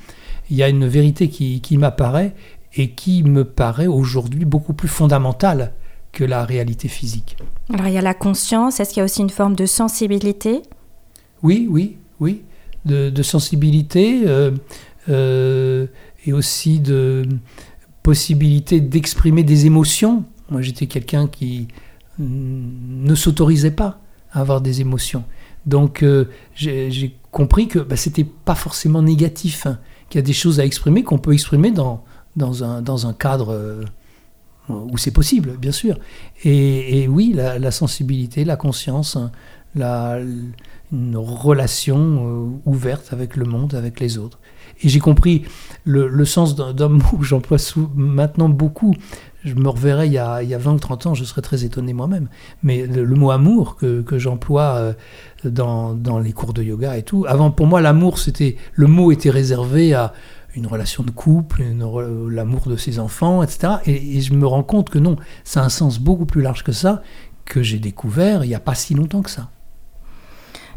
il 0.51 0.57
y 0.57 0.63
a 0.63 0.69
une 0.69 0.87
vérité 0.87 1.29
qui, 1.29 1.79
m'apparaît 1.79 2.35
et 2.75 2.91
qui 2.91 3.23
me 3.23 3.45
paraît 3.45 3.87
aujourd'hui 3.87 4.45
beaucoup 4.45 4.75
plus 4.75 4.89
fondamentale 4.89 5.73
que 6.13 6.25
la 6.25 6.45
réalité 6.45 6.89
physique. 6.89 7.37
Alors 7.73 7.87
il 7.87 7.95
y 7.95 7.99
a 7.99 8.03
la 8.03 8.15
conscience, 8.15 8.81
est-ce 8.81 8.91
qu'il 8.91 8.99
y 8.99 9.03
a 9.03 9.05
aussi 9.05 9.23
une 9.23 9.31
forme 9.31 9.55
de 9.55 9.67
sensibilité? 9.67 10.63
Oui, 11.43 11.69
oui, 11.71 11.97
oui, 12.19 12.43
de, 12.85 13.23
sensibilité 13.23 14.23
euh, 14.27 14.51
euh, 15.09 15.87
et 16.27 16.33
aussi 16.33 16.81
de 16.81 17.27
possibilité 18.03 18.81
d'exprimer 18.81 19.43
des 19.43 19.67
émotions. 19.67 20.25
Moi 20.51 20.61
j'étais 20.63 20.87
quelqu'un 20.87 21.29
qui 21.29 21.69
ne 22.19 23.15
s'autorisait 23.15 23.71
pas 23.71 24.01
avoir 24.33 24.61
des 24.61 24.81
émotions. 24.81 25.25
Donc 25.67 26.03
euh, 26.03 26.27
j'ai 26.55 27.17
compris 27.31 27.69
que 27.69 27.79
bah, 27.79 27.97
c'était 27.97 28.25
pas 28.25 28.55
forcément 28.55 29.03
négatif, 29.03 29.67
hein, 29.67 29.79
qu'il 30.09 30.19
y 30.19 30.23
a 30.23 30.27
des 30.27 30.33
choses 30.33 30.61
à 30.61 30.65
exprimer 30.65 31.03
qu'on 31.03 31.19
peut 31.19 31.33
exprimer 31.33 31.71
dans, 31.71 32.05
dans, 32.37 32.65
un, 32.65 32.83
dans 32.83 33.07
un 33.07 33.13
cadre 33.13 33.53
euh, 33.53 33.85
où 34.69 34.99
c'est 34.99 35.11
possible, 35.11 35.57
bien 35.59 35.73
sûr. 35.73 35.99
Et, 36.45 37.09
oui, 37.09 37.33
la, 37.35 37.71
sensibilité, 37.71 38.45
la 38.45 38.57
conscience, 38.57 39.17
hein, 39.17 39.33
la, 39.75 40.19
une 40.93 41.17
relation 41.17 41.99
euh, 41.99 42.71
ouverte 42.71 43.13
avec 43.13 43.37
le 43.37 43.45
monde, 43.45 43.75
avec 43.75 44.01
les 44.01 44.19
autres. 44.19 44.39
Et 44.83 44.89
j'ai 44.89 45.01
compris 45.01 45.45
le, 45.85 46.09
le 46.09 46.25
sens 46.25 46.55
d'un 46.55 46.89
mot 46.89 47.17
que 47.19 47.25
j'emploie 47.25 47.59
maintenant 47.95 48.49
beaucoup, 48.49 48.95
je 49.45 49.55
me 49.55 49.69
reverrai 49.69 50.07
il 50.07 50.13
y, 50.13 50.19
a, 50.19 50.43
il 50.43 50.49
y 50.49 50.55
a 50.55 50.59
20 50.59 50.73
ou 50.75 50.79
30 50.79 51.07
ans, 51.07 51.15
je 51.15 51.25
serais 51.25 51.43
très 51.43 51.65
étonné 51.65 51.93
moi-même. 51.93 52.29
Mais 52.63 52.87
le, 52.87 53.07
mot 53.15 53.31
amour 53.31 53.77
que, 53.77 54.19
j'emploie 54.19 54.77
euh, 54.77 54.93
dans, 55.45 56.19
les 56.19 56.33
cours 56.33 56.53
de 56.53 56.63
yoga 56.63 56.97
et 56.97 57.03
tout, 57.03 57.25
avant 57.29 57.51
pour 57.51 57.67
moi 57.67 57.81
l'amour, 57.81 58.19
c'était 58.19 58.57
le 58.75 58.87
mot 58.87 59.13
était 59.13 59.31
réservé 59.31 59.95
à 59.95 60.13
une 60.57 60.67
relation 60.67 61.05
de 61.05 61.11
couple, 61.11 61.63
l'amour 62.31 62.63
de 62.67 62.77
ses 62.77 62.99
enfants, 62.99 63.43
etc. 63.43 63.75
Et, 63.87 64.21
je 64.21 64.35
me 64.35 64.47
rends 64.47 64.65
compte 64.65 64.91
que 64.91 64.99
non, 64.99 65.17
ça 65.45 65.63
a 65.63 65.65
un 65.65 65.69
sens 65.69 65.99
beaucoup 65.99 66.27
plus 66.27 66.43
large 66.43 66.65
que 66.65 66.73
ça, 66.73 67.03
que 67.45 67.63
j'ai 67.63 67.79
découvert 67.79 68.45
il 68.45 68.49
n'y 68.49 68.55
a 68.55 68.61
pas 68.61 68.75
si 68.75 68.95
longtemps 68.95 69.23
que 69.23 69.31
ça. 69.31 69.49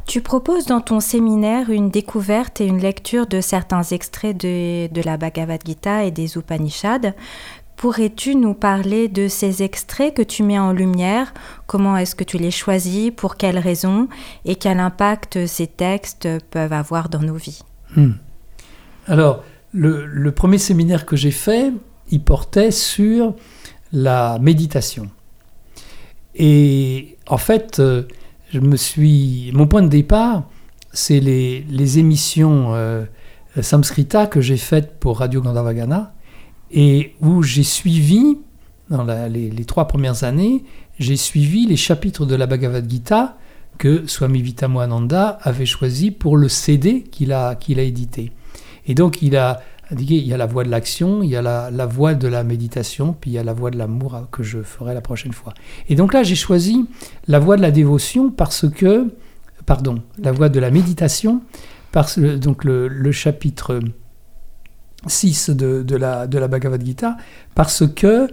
Tu 0.05 0.22
proposes 0.22 0.65
dans 0.65 0.82
ton 0.82 1.00
séminaire 1.00 1.70
une 1.70 1.89
découverte 1.89 2.60
et 2.60 2.67
une 2.67 2.79
lecture 2.79 3.25
de 3.25 3.39
certains 3.39 3.84
extraits 3.84 4.36
de 4.38 5.01
la 5.01 5.15
Bhagavad 5.15 5.62
Gita 5.65 6.03
et 6.03 6.12
des 6.12 6.36
Upanishads. 6.36 7.13
Pourrais-tu 7.83 8.37
nous 8.37 8.53
parler 8.53 9.09
de 9.09 9.27
ces 9.27 9.61
extraits 9.61 10.13
que 10.13 10.21
tu 10.21 10.41
mets 10.41 10.57
en 10.57 10.71
lumière? 10.71 11.33
Comment 11.67 11.97
est-ce 11.97 12.15
que 12.15 12.23
tu 12.23 12.37
les 12.37 12.49
choisis? 12.49 13.11
Pour 13.13 13.35
quelles 13.35 13.59
raisons? 13.59 14.07
Et 14.45 14.55
quel 14.55 14.79
impact 14.79 15.45
ces 15.47 15.67
textes 15.67 16.29
peuvent 16.49 16.71
avoir 16.71 17.09
dans 17.09 17.19
nos 17.19 17.35
vies? 17.35 17.61
Hmm. 17.97 18.13
Alors, 19.05 19.43
le, 19.73 20.31
premier 20.31 20.59
séminaire 20.59 21.05
que 21.05 21.17
j'ai 21.17 21.29
fait, 21.29 21.73
il 22.09 22.23
portait 22.23 22.71
sur 22.71 23.35
la 23.91 24.39
méditation. 24.39 25.09
Et 26.35 27.17
en 27.27 27.37
fait, 27.37 27.81
euh, 27.81 28.03
je 28.53 28.61
me 28.61 28.77
suis, 28.77 29.51
mon 29.53 29.67
point 29.67 29.81
de 29.81 29.89
départ, 29.89 30.43
c'est 30.93 31.19
les, 31.19 31.99
émissions 31.99 32.75
euh, 32.75 33.03
que 34.31 34.39
j'ai 34.39 34.55
faites 34.55 34.97
pour 35.01 35.19
Radio 35.19 35.41
Gandhavagana 35.41 36.13
et 36.73 37.13
où 37.21 37.43
j'ai 37.43 37.63
suivi, 37.63 38.39
dans 38.89 39.05
les, 39.29 39.65
trois 39.65 39.87
premières 39.87 40.23
années, 40.23 40.65
j'ai 40.99 41.15
suivi 41.15 41.67
les 41.67 41.77
chapitres 41.77 42.25
de 42.25 42.35
la 42.35 42.47
Bhagavad 42.47 42.89
Gita 42.89 43.37
que 43.77 44.05
Swami 44.07 44.41
Vitamoananda 44.41 45.39
avait 45.41 45.65
choisi 45.65 46.11
pour 46.11 46.35
le 46.35 46.49
CD 46.49 47.03
qu'il 47.03 47.31
a, 47.31 47.55
qu'il 47.55 47.79
a 47.79 47.83
édité. 47.83 48.31
Et 48.87 48.95
donc 48.95 49.21
il 49.21 49.37
a 49.37 49.61
indiqué, 49.91 50.15
il 50.15 50.27
y 50.27 50.33
a 50.33 50.37
la 50.37 50.45
voie 50.45 50.63
de 50.63 50.69
l'action, 50.69 51.23
il 51.23 51.29
y 51.29 51.35
a 51.35 51.41
la, 51.41 51.69
la 51.71 51.85
voie 51.85 52.15
de 52.15 52.27
la 52.27 52.43
méditation, 52.43 53.15
puis 53.19 53.31
il 53.31 53.33
y 53.33 53.37
a 53.37 53.43
la 53.43 53.53
voie 53.53 53.71
de 53.71 53.77
l'amour 53.77 54.27
que 54.31 54.43
je 54.43 54.61
ferai 54.61 54.93
la 54.93 55.01
prochaine 55.01 55.33
fois. 55.33 55.53
Et 55.89 55.95
donc 55.95 56.13
là 56.13 56.23
j'ai 56.23 56.35
choisi 56.35 56.85
la 57.27 57.39
voie 57.39 57.55
de 57.55 57.61
la 57.61 57.71
dévotion 57.71 58.31
parce 58.31 58.69
que, 58.69 59.13
pardon, 59.65 60.01
la 60.19 60.31
voie 60.31 60.49
de 60.49 60.59
la 60.59 60.71
méditation, 60.71 61.41
parce 61.91 62.17
donc 62.19 62.63
le 62.63 63.11
chapitre 63.11 63.79
6 65.07 65.50
de, 65.50 65.95
la, 65.95 66.27
de 66.27 66.38
la 66.38 66.48
Bhagavad 66.48 66.83
Gita, 66.86 67.17
parce 67.55 67.83
que 67.88 68.27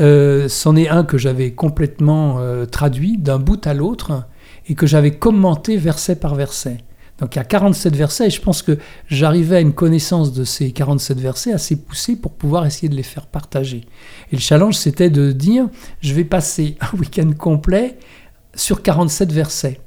euh, 0.00 0.48
c'en 0.48 0.74
est 0.76 0.88
un 0.88 1.04
que 1.04 1.18
j'avais 1.18 1.52
complètement 1.52 2.38
euh, 2.40 2.66
traduit 2.66 3.16
d'un 3.16 3.38
bout 3.38 3.64
à 3.66 3.74
l'autre 3.74 4.24
et 4.68 4.74
que 4.74 4.86
j'avais 4.86 5.12
commenté 5.12 5.76
verset 5.76 6.16
par 6.16 6.34
verset. 6.34 6.78
Donc 7.20 7.36
il 7.36 7.38
y 7.38 7.40
a 7.40 7.44
47 7.44 7.94
versets 7.94 8.26
et 8.26 8.30
je 8.30 8.40
pense 8.40 8.62
que 8.62 8.76
j'arrivais 9.06 9.56
à 9.56 9.60
une 9.60 9.72
connaissance 9.72 10.32
de 10.32 10.42
ces 10.42 10.72
47 10.72 11.20
versets 11.20 11.52
assez 11.52 11.76
poussée 11.76 12.16
pour 12.16 12.32
pouvoir 12.32 12.66
essayer 12.66 12.88
de 12.88 12.96
les 12.96 13.04
faire 13.04 13.26
partager. 13.26 13.86
Et 14.32 14.36
le 14.36 14.40
challenge 14.40 14.74
c'était 14.74 15.10
de 15.10 15.30
dire 15.30 15.68
je 16.00 16.12
vais 16.12 16.24
passer 16.24 16.76
un 16.80 16.96
week-end 16.98 17.30
complet 17.38 17.98
sur 18.54 18.82
47 18.82 19.32
versets. 19.32 19.80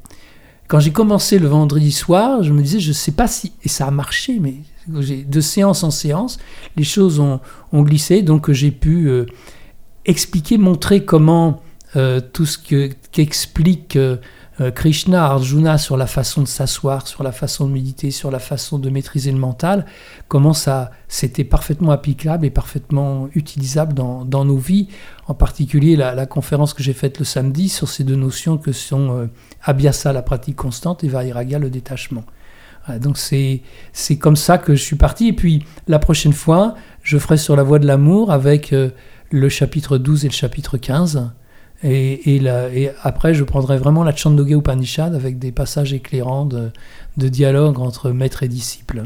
Quand 0.69 0.79
j'ai 0.79 0.91
commencé 0.91 1.37
le 1.39 1.47
vendredi 1.47 1.91
soir, 1.91 2.43
je 2.43 2.53
me 2.53 2.61
disais 2.61 2.79
je 2.79 2.89
ne 2.89 2.93
sais 2.93 3.11
pas 3.11 3.27
si 3.27 3.51
et 3.63 3.67
ça 3.67 3.87
a 3.87 3.91
marché 3.91 4.39
mais 4.39 4.55
de 4.87 5.41
séance 5.41 5.83
en 5.83 5.91
séance, 5.91 6.39
les 6.75 6.83
choses 6.83 7.19
ont, 7.19 7.39
glissé, 7.73 8.21
donc 8.21 8.51
j'ai 8.51 8.71
pu 8.71 9.07
euh, 9.07 9.25
expliquer, 10.05 10.57
montrer 10.57 11.05
comment 11.05 11.61
euh, 11.95 12.21
tout 12.21 12.45
ce 12.45 12.57
qu'explique 12.57 13.95
euh, 13.95 14.17
Krishna 14.73 15.25
Arjuna 15.25 15.77
sur 15.77 15.97
la 15.97 16.07
façon 16.07 16.41
de 16.41 16.47
s'asseoir, 16.47 17.07
sur 17.07 17.21
la 17.21 17.31
façon 17.31 17.67
de 17.67 17.73
méditer, 17.73 18.09
sur 18.09 18.31
la 18.31 18.39
façon 18.39 18.79
de 18.79 18.89
maîtriser 18.89 19.31
le 19.31 19.37
mental, 19.37 19.85
comment 20.27 20.53
ça 20.53 20.89
c'était 21.07 21.43
parfaitement 21.43 21.91
applicable 21.91 22.45
et 22.45 22.49
parfaitement 22.49 23.29
utilisable 23.35 23.93
dans, 23.93 24.45
nos 24.45 24.57
vies, 24.57 24.87
en 25.27 25.35
particulier 25.35 25.95
la, 25.95 26.25
conférence 26.25 26.73
que 26.73 26.81
j'ai 26.81 26.93
faite 26.93 27.19
le 27.19 27.25
samedi 27.25 27.69
sur 27.69 27.87
ces 27.87 28.03
deux 28.03 28.15
notions 28.15 28.57
que 28.57 28.71
sont 28.71 29.29
Abhyasa, 29.61 30.11
la 30.11 30.23
pratique 30.23 30.55
constante, 30.55 31.03
et 31.03 31.07
Vairagya, 31.07 31.59
le 31.59 31.69
détachement. 31.69 32.23
Donc 32.99 33.17
c'est 33.17 33.61
comme 34.19 34.35
ça 34.35 34.57
que 34.57 34.75
je 34.75 34.81
suis 34.81 34.95
parti. 34.95 35.27
Et 35.27 35.33
puis 35.33 35.65
la 35.87 35.99
prochaine 35.99 36.33
fois, 36.33 36.75
je 37.03 37.17
ferai 37.17 37.37
sur 37.37 37.55
la 37.55 37.63
voie 37.63 37.79
de 37.79 37.87
l'amour 37.87 38.31
avec 38.31 38.73
euh, 38.73 38.89
le 39.31 39.49
chapitre 39.49 39.97
12 39.97 40.25
et 40.25 40.27
le 40.29 40.33
chapitre 40.33 40.77
15. 40.77 41.31
Et, 41.83 42.35
et, 42.35 42.89
après, 43.03 43.35
je 43.35 43.43
prendrai 43.43 43.77
vraiment 43.77 44.03
la 44.03 44.15
Chandogya 44.15 44.57
Upanishad 44.57 45.13
avec 45.13 45.37
des 45.37 45.51
passages 45.51 45.93
éclairants 45.93 46.45
de, 46.45 46.71
de 47.17 47.27
dialogue 47.27 47.79
entre 47.79 48.09
maître 48.09 48.41
et 48.41 48.47
disciple. 48.47 49.03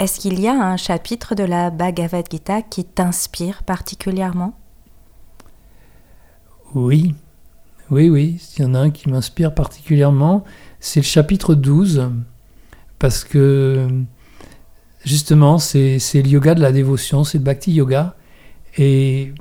Est-ce 0.00 0.18
qu'il 0.18 0.40
y 0.40 0.48
a 0.48 0.54
un 0.54 0.76
chapitre 0.76 1.34
de 1.34 1.44
la 1.44 1.70
Bhagavad 1.70 2.24
Gita 2.28 2.62
qui 2.62 2.84
t'inspire 2.84 3.62
particulièrement? 3.62 4.54
Oui, 6.74 7.14
oui, 7.90 8.08
oui, 8.08 8.40
il 8.56 8.62
y 8.62 8.64
en 8.64 8.74
a 8.74 8.78
un 8.78 8.90
qui 8.90 9.08
m'inspire 9.08 9.54
particulièrement. 9.54 10.44
C'est 10.78 11.00
le 11.00 11.04
chapitre 11.04 11.54
12 11.54 12.10
parce 12.98 13.24
que 13.24 13.88
justement, 15.04 15.58
c'est 15.58 15.98
le 16.14 16.28
yoga 16.28 16.54
de 16.54 16.60
la 16.60 16.72
dévotion, 16.72 17.24
c'est 17.24 17.38
le 17.38 17.44
bhakti 17.44 17.72
yoga. 17.72 18.14
Et 18.78 19.32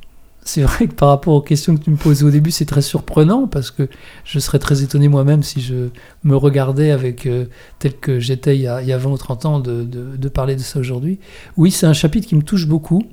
c'est 0.44 0.63
vrai 0.63 0.88
que 0.88 0.94
par 0.94 1.10
rapport 1.10 1.36
aux 1.36 1.41
questions 1.41 1.77
que 1.77 1.84
tu 1.84 1.91
me 1.91 1.96
posais 1.96 2.24
au 2.24 2.32
début, 2.32 2.50
c'est 2.50 2.65
très 2.65 2.82
surprenant 2.82 3.46
parce 3.46 3.70
que 3.70 3.88
je 4.24 4.39
serais 4.39 4.58
très 4.58 4.82
étonné 4.82 5.08
moi-même 5.08 5.44
si 5.44 5.62
je 5.62 5.89
me 6.24 6.36
regardais 6.36 6.89
avec 6.89 7.27
euh, 7.27 7.46
tel 7.77 7.96
que 7.98 8.20
j'étais 8.20 8.56
il, 8.56 8.62
y 8.62 8.68
a 8.68 8.98
20 8.98 9.12
ou 9.12 9.18
30 9.18 9.46
ans 9.46 9.60
de, 9.60 10.29
parler 10.29 10.56
de 10.56 10.62
ça 10.62 10.79
aujourd'hui. 10.79 11.20
Oui, 11.56 11.70
c'est 11.70 11.86
un 11.86 11.94
chapitre 11.94 12.27
qui 12.27 12.36
me 12.36 12.41
touche 12.41 12.65
beaucoup 12.65 13.03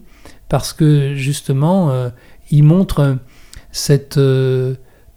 parce 0.48 0.72
que 0.72 1.14
justement, 1.14 1.90
euh, 1.90 2.08
il 2.50 2.62
montre 2.62 3.18
cette 3.70 4.16
euh, 4.16 4.76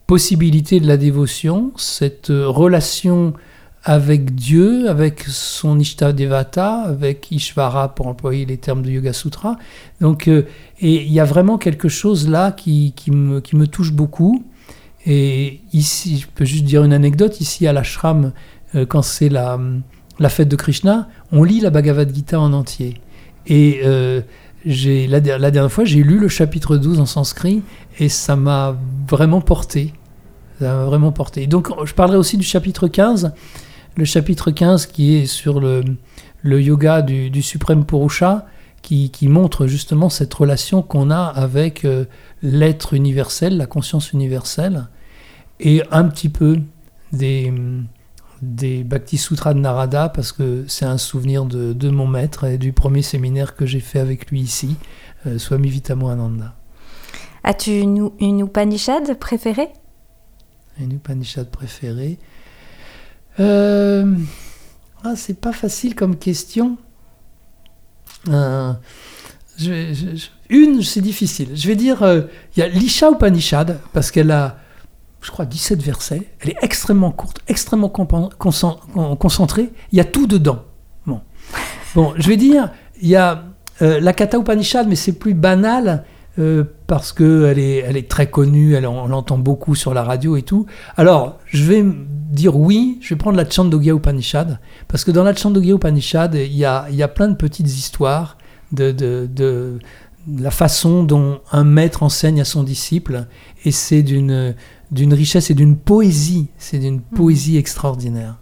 possibilité 0.09 0.79
de 0.79 0.87
la 0.87 0.97
dévotion, 0.97 1.71
cette 1.77 2.29
relation 2.31 3.35
avec 3.83 4.33
Dieu, 4.33 4.89
avec 4.89 5.21
son 5.27 5.79
Ishta 5.79 6.13
Devata, 6.13 6.81
avec 6.81 7.31
Ishvara 7.31 7.93
pour 7.93 8.07
employer 8.07 8.47
les 8.47 8.57
termes 8.57 8.81
de 8.81 8.89
Yoga 8.89 9.13
Sutra. 9.13 9.59
Donc, 10.01 10.27
euh, 10.27 10.47
et 10.79 11.03
il 11.05 11.13
y 11.13 11.19
a 11.19 11.25
vraiment 11.25 11.59
quelque 11.59 11.89
chose 11.89 12.27
là 12.27 12.51
qui, 12.51 12.93
qui, 12.95 13.11
me, 13.11 13.39
qui, 13.39 13.55
me, 13.55 13.67
touche 13.67 13.93
beaucoup. 13.93 14.43
Et 15.05 15.61
ici, 15.73 16.17
je 16.17 16.27
peux 16.33 16.43
juste 16.43 16.63
dire 16.63 16.83
une 16.83 16.93
anecdote, 16.93 17.39
ici 17.39 17.67
à 17.67 17.71
l'ashram, 17.71 18.31
euh, 18.73 18.87
quand 18.87 19.03
c'est 19.03 19.29
la, 19.29 19.59
la 20.17 20.29
fête 20.29 20.49
de 20.49 20.55
Krishna, 20.55 21.07
on 21.31 21.43
lit 21.43 21.59
la 21.59 21.69
Bhagavad 21.69 22.11
Gita 22.11 22.39
en 22.39 22.51
entier. 22.53 22.95
Et 23.45 23.81
euh, 23.83 24.21
j'ai, 24.65 25.07
la, 25.07 25.19
dernière 25.19 25.71
fois, 25.71 25.85
j'ai 25.85 26.03
lu 26.03 26.19
le 26.19 26.27
chapitre 26.27 26.77
12 26.77 26.99
en 26.99 27.05
sanskrit 27.05 27.61
et 27.99 28.09
ça 28.09 28.35
m'a 28.35 28.75
vraiment 29.07 29.41
porté. 29.41 29.93
Ça 30.59 30.73
m'a 30.73 30.85
vraiment 30.85 31.11
porté. 31.11 31.47
Donc, 31.47 31.69
je 31.85 31.93
parlerai 31.93 32.17
aussi 32.17 32.37
du 32.37 32.45
chapitre 32.45 32.87
15 32.87 33.33
le 33.95 34.05
chapitre 34.05 34.51
15 34.51 34.85
qui 34.87 35.15
est 35.15 35.25
sur 35.25 35.59
le, 35.59 35.83
le 36.41 36.61
yoga 36.61 37.01
du, 37.01 37.41
suprême 37.41 37.85
Purusha, 37.85 38.45
qui, 38.81 39.09
qui, 39.09 39.27
montre 39.27 39.67
justement 39.67 40.09
cette 40.09 40.33
relation 40.33 40.81
qu'on 40.81 41.11
a 41.11 41.23
avec 41.23 41.83
euh, 41.83 42.05
l'être 42.41 42.93
universel, 42.93 43.57
la 43.57 43.65
conscience 43.65 44.13
universelle, 44.13 44.87
et 45.59 45.83
un 45.91 46.05
petit 46.05 46.29
peu 46.29 46.59
des, 47.11 47.53
des 48.41 48.83
Bhakti 48.83 49.17
Sutras 49.17 49.53
de 49.53 49.59
Narada, 49.59 50.09
parce 50.09 50.31
que 50.31 50.65
c'est 50.67 50.85
un 50.85 50.97
souvenir 50.97 51.45
de, 51.45 51.73
de, 51.73 51.89
mon 51.89 52.07
maître 52.07 52.45
et 52.45 52.57
du 52.57 52.73
premier 52.73 53.01
séminaire 53.01 53.55
que 53.55 53.65
j'ai 53.65 53.79
fait 53.79 53.99
avec 53.99 54.29
lui 54.31 54.41
ici, 54.41 54.75
euh, 55.27 55.37
Swami 55.37 55.69
Vitamo 55.69 56.07
Ananda. 56.07 56.55
As-tu 57.43 57.79
une, 57.79 58.11
une 58.19 58.41
Upanishad 58.41 59.17
préférée? 59.17 59.69
Une 60.79 60.93
Upanishad 60.93 61.49
préférée 61.49 62.19
euh, 63.39 64.15
ah, 65.03 65.13
c'est 65.15 65.39
pas 65.39 65.53
facile 65.53 65.95
comme 65.95 66.17
question. 66.17 66.77
Euh, 68.27 68.73
une, 70.49 70.83
c'est 70.83 71.01
difficile. 71.01 71.49
Je 71.55 71.67
vais 71.67 71.75
dire, 71.75 72.03
euh, 72.03 72.23
il 72.55 72.59
y 72.59 72.63
a 72.63 72.67
l'Isha 72.67 73.11
Upanishad, 73.11 73.79
parce 73.93 74.11
qu'elle 74.11 74.31
a, 74.31 74.57
je 75.21 75.31
crois, 75.31 75.45
17 75.45 75.81
versets. 75.81 76.21
Elle 76.39 76.51
est 76.51 76.57
extrêmement 76.61 77.11
courte, 77.11 77.39
extrêmement 77.47 77.89
concentrée. 77.89 79.71
Il 79.91 79.97
y 79.97 80.01
a 80.01 80.05
tout 80.05 80.27
dedans. 80.27 80.63
Bon, 81.05 81.21
bon 81.95 82.13
je 82.17 82.27
vais 82.27 82.37
dire, 82.37 82.71
il 83.01 83.09
y 83.09 83.15
a 83.15 83.43
la 83.81 84.13
Kata 84.13 84.37
Upanishad, 84.37 84.87
mais 84.87 84.95
c'est 84.95 85.13
plus 85.13 85.33
banal. 85.33 86.03
parce 86.87 87.11
qu'elle 87.11 87.59
est, 87.59 87.77
elle 87.77 87.97
est 87.97 88.09
très 88.09 88.29
connue, 88.29 88.73
elle, 88.73 88.87
on 88.87 89.07
l'entend 89.07 89.37
beaucoup 89.37 89.75
sur 89.75 89.93
la 89.93 90.03
radio 90.03 90.37
et 90.37 90.41
tout. 90.41 90.65
Alors, 90.95 91.37
je 91.47 91.63
vais 91.65 91.83
dire 92.29 92.55
oui, 92.55 92.99
je 93.01 93.09
vais 93.09 93.17
prendre 93.17 93.37
la 93.37 93.49
Chandogya 93.49 93.93
Upanishad, 93.93 94.59
parce 94.87 95.03
que 95.03 95.11
dans 95.11 95.23
la 95.23 95.35
Chandogya 95.35 95.75
Upanishad, 95.75 96.35
il 96.35 96.55
y 96.55 96.65
a, 96.65 96.87
y 96.89 97.03
a 97.03 97.07
plein 97.07 97.27
de 97.27 97.35
petites 97.35 97.67
histoires 97.67 98.37
de, 98.71 98.91
de, 98.91 99.27
de, 99.31 99.79
la 100.37 100.51
façon 100.51 101.03
dont 101.03 101.39
un 101.51 101.63
maître 101.63 102.03
enseigne 102.03 102.41
à 102.41 102.45
son 102.45 102.63
disciple, 102.63 103.25
et 103.65 103.71
c'est 103.71 104.03
d'une, 104.03 104.55
d'une 104.91 105.13
richesse 105.13 105.49
et 105.49 105.53
d'une 105.53 105.75
poésie, 105.75 106.47
c'est 106.57 106.79
d'une 106.79 106.97
hmm. 106.97 107.15
poésie 107.15 107.57
extraordinaire. 107.57 108.37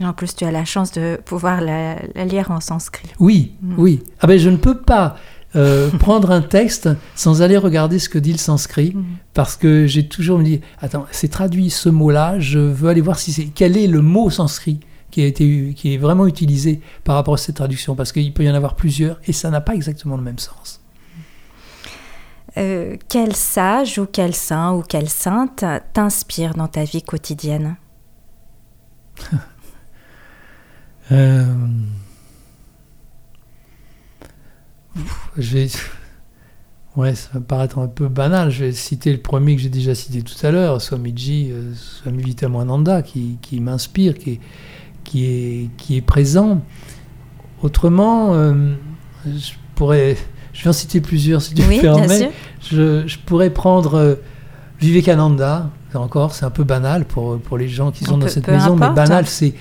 Et 0.00 0.04
en 0.04 0.12
plus, 0.12 0.34
tu 0.34 0.44
as 0.44 0.50
la 0.50 0.64
chance 0.64 0.92
de 0.92 1.20
pouvoir 1.24 1.60
la, 1.60 1.96
lire 2.24 2.50
en 2.50 2.60
sanskrit. 2.60 3.08
Oui, 3.20 3.52
hmm. 3.62 3.74
oui. 3.78 4.02
Ah 4.20 4.26
ben, 4.26 4.38
je 4.38 4.50
ne 4.50 4.56
peux 4.56 4.78
pas 4.78 5.16
euh, 5.56 5.90
prendre 5.98 6.30
un 6.30 6.42
texte 6.42 6.88
sans 7.14 7.42
aller 7.42 7.56
regarder 7.56 7.98
ce 7.98 8.08
que 8.08 8.18
dit 8.18 8.32
le 8.32 8.38
sanskrit, 8.38 8.92
Mhm. 8.94 9.04
parce 9.34 9.56
que 9.56 9.86
j'ai 9.86 10.08
toujours 10.08 10.38
me 10.38 10.44
dit, 10.44 10.60
attends, 10.80 11.06
c'est 11.10 11.28
traduit 11.28 11.70
ce 11.70 11.88
mot-là, 11.88 12.38
je 12.40 12.58
veux 12.58 12.88
aller 12.88 13.00
voir 13.00 13.18
si 13.18 13.32
c'est 13.32 13.46
quel 13.46 13.76
est 13.76 13.86
le 13.86 14.02
mot 14.02 14.30
sanskrit 14.30 14.80
qui 15.10 15.22
a 15.22 15.26
été 15.26 15.74
qui 15.76 15.94
est 15.94 15.98
vraiment 15.98 16.26
utilisé 16.26 16.80
par 17.04 17.14
rapport 17.14 17.34
à 17.34 17.36
cette 17.36 17.54
traduction, 17.54 17.94
parce 17.94 18.10
qu'il 18.10 18.32
peut 18.34 18.42
y 18.42 18.50
en 18.50 18.54
avoir 18.54 18.74
plusieurs 18.74 19.20
et 19.26 19.32
ça 19.32 19.48
n'a 19.50 19.60
pas 19.60 19.74
exactement 19.74 20.16
le 20.16 20.24
même 20.24 20.40
sens. 20.40 20.83
Euh, 22.56 22.96
quel 23.08 23.34
sage 23.34 23.98
ou 23.98 24.06
quel 24.06 24.34
saint 24.34 24.74
ou 24.74 24.82
quelle 24.82 25.08
sainte 25.08 25.64
t'inspire 25.92 26.54
dans 26.54 26.68
ta 26.68 26.84
vie 26.84 27.02
quotidienne 27.02 27.76
Euh. 31.12 31.44
Ouais, 36.96 37.16
ça 37.16 37.28
va 37.34 37.40
paraître 37.40 37.78
un 37.80 37.88
peu 37.88 38.06
banal. 38.06 38.50
Je 38.50 38.66
vais 38.66 38.72
citer 38.72 39.12
le 39.12 39.20
premier 39.20 39.56
que 39.56 39.60
j'ai 39.60 39.68
déjà 39.68 39.96
cité 39.96 40.22
tout 40.22 40.46
à 40.46 40.52
l'heure, 40.52 40.80
Swamiji, 40.80 41.50
euh, 41.50 41.74
Swami 41.74 42.22
Vitamananda, 42.22 43.02
qui, 43.02 43.36
m'inspire, 43.60 44.14
qui 44.16 44.38
est 45.90 46.06
présent. 46.06 46.62
Autrement, 47.62 48.34
euh, 48.34 48.74
je 49.26 49.54
pourrais... 49.74 50.16
Je 50.54 50.62
vais 50.64 50.70
en 50.70 50.72
citer 50.72 51.00
plusieurs, 51.02 51.42
si 51.42 51.52
tu 51.52 51.60
me 51.62 51.68
Oui, 51.68 51.80
bien 51.80 51.94
permets. 51.96 52.18
sûr. 52.18 52.30
Je, 52.70 53.06
je 53.06 53.18
pourrais 53.18 53.50
prendre 53.50 53.94
euh, 53.94 54.14
Vivekananda, 54.80 55.70
encore, 55.94 56.34
c'est 56.34 56.44
un 56.46 56.50
peu 56.50 56.64
banal 56.64 57.04
pour, 57.04 57.38
pour 57.38 57.58
les 57.58 57.68
gens 57.68 57.90
qui 57.92 58.04
On 58.04 58.12
sont 58.12 58.18
dans 58.18 58.26
peut- 58.26 58.32
cette 58.32 58.48
maison, 58.48 58.74
mais 58.76 58.90
banal, 58.90 59.26
c'est. 59.26 59.52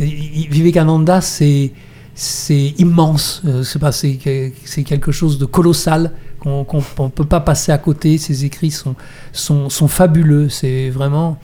Vivekananda, 0.00 1.20
c'est 1.20 1.72
c'est 2.14 2.74
immense, 2.78 3.42
euh, 3.46 3.62
c'est 3.62 4.82
quelque 4.84 5.12
chose 5.12 5.38
de 5.38 5.44
colossal 5.44 6.10
qu'on 6.40 6.64
qu'on 6.64 6.82
on 6.98 7.10
peut 7.10 7.24
pas 7.24 7.40
passer 7.40 7.70
à 7.72 7.78
côté. 7.78 8.18
Ses 8.18 8.44
écrits 8.44 8.70
sont 8.72 8.96
sont, 9.32 9.68
sont 9.70 9.88
fabuleux, 9.88 10.48
c'est 10.48 10.90
vraiment. 10.90 11.38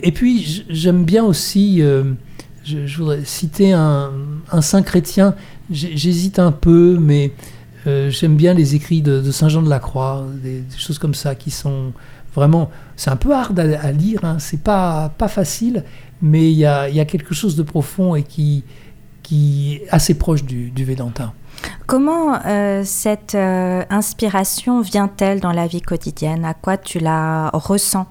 Et 0.00 0.12
puis 0.12 0.64
j'aime 0.68 1.04
bien 1.04 1.24
aussi, 1.24 1.80
euh, 1.80 2.04
je, 2.64 2.86
je 2.86 2.98
voudrais 2.98 3.24
citer 3.24 3.72
un, 3.72 4.10
un 4.52 4.60
saint 4.60 4.82
chrétien. 4.82 5.34
J'hésite 5.70 6.38
un 6.38 6.52
peu, 6.52 6.98
mais 7.00 7.32
euh, 7.86 8.10
j'aime 8.10 8.36
bien 8.36 8.54
les 8.54 8.74
écrits 8.74 9.02
de, 9.02 9.20
de 9.20 9.30
Saint 9.30 9.48
Jean 9.48 9.62
de 9.62 9.70
la 9.70 9.78
Croix, 9.78 10.24
des, 10.42 10.60
des 10.60 10.76
choses 10.78 10.98
comme 10.98 11.14
ça 11.14 11.34
qui 11.34 11.50
sont 11.50 11.92
vraiment. 12.34 12.70
C'est 12.96 13.10
un 13.10 13.16
peu 13.16 13.32
hard 13.34 13.58
à, 13.58 13.80
à 13.80 13.92
lire, 13.92 14.20
hein, 14.24 14.38
c'est 14.38 14.62
pas 14.62 15.10
pas 15.18 15.28
facile, 15.28 15.84
mais 16.20 16.50
il 16.50 16.58
y 16.58 16.66
a, 16.66 16.88
il 16.88 16.94
y 16.94 17.00
a 17.00 17.04
quelque 17.04 17.34
chose 17.34 17.56
de 17.56 17.62
profond 17.62 18.14
et 18.14 18.22
qui 18.22 18.64
qui 19.22 19.74
est 19.74 19.88
assez 19.90 20.14
proche 20.14 20.44
du, 20.44 20.70
du 20.70 20.84
Vedanta. 20.84 21.32
Comment 21.86 22.38
euh, 22.44 22.82
cette 22.84 23.34
euh, 23.34 23.82
inspiration 23.90 24.82
vient-elle 24.82 25.40
dans 25.40 25.52
la 25.52 25.66
vie 25.66 25.80
quotidienne? 25.80 26.44
À 26.44 26.54
quoi 26.54 26.76
tu 26.76 26.98
la 27.00 27.50
ressens? 27.52 28.06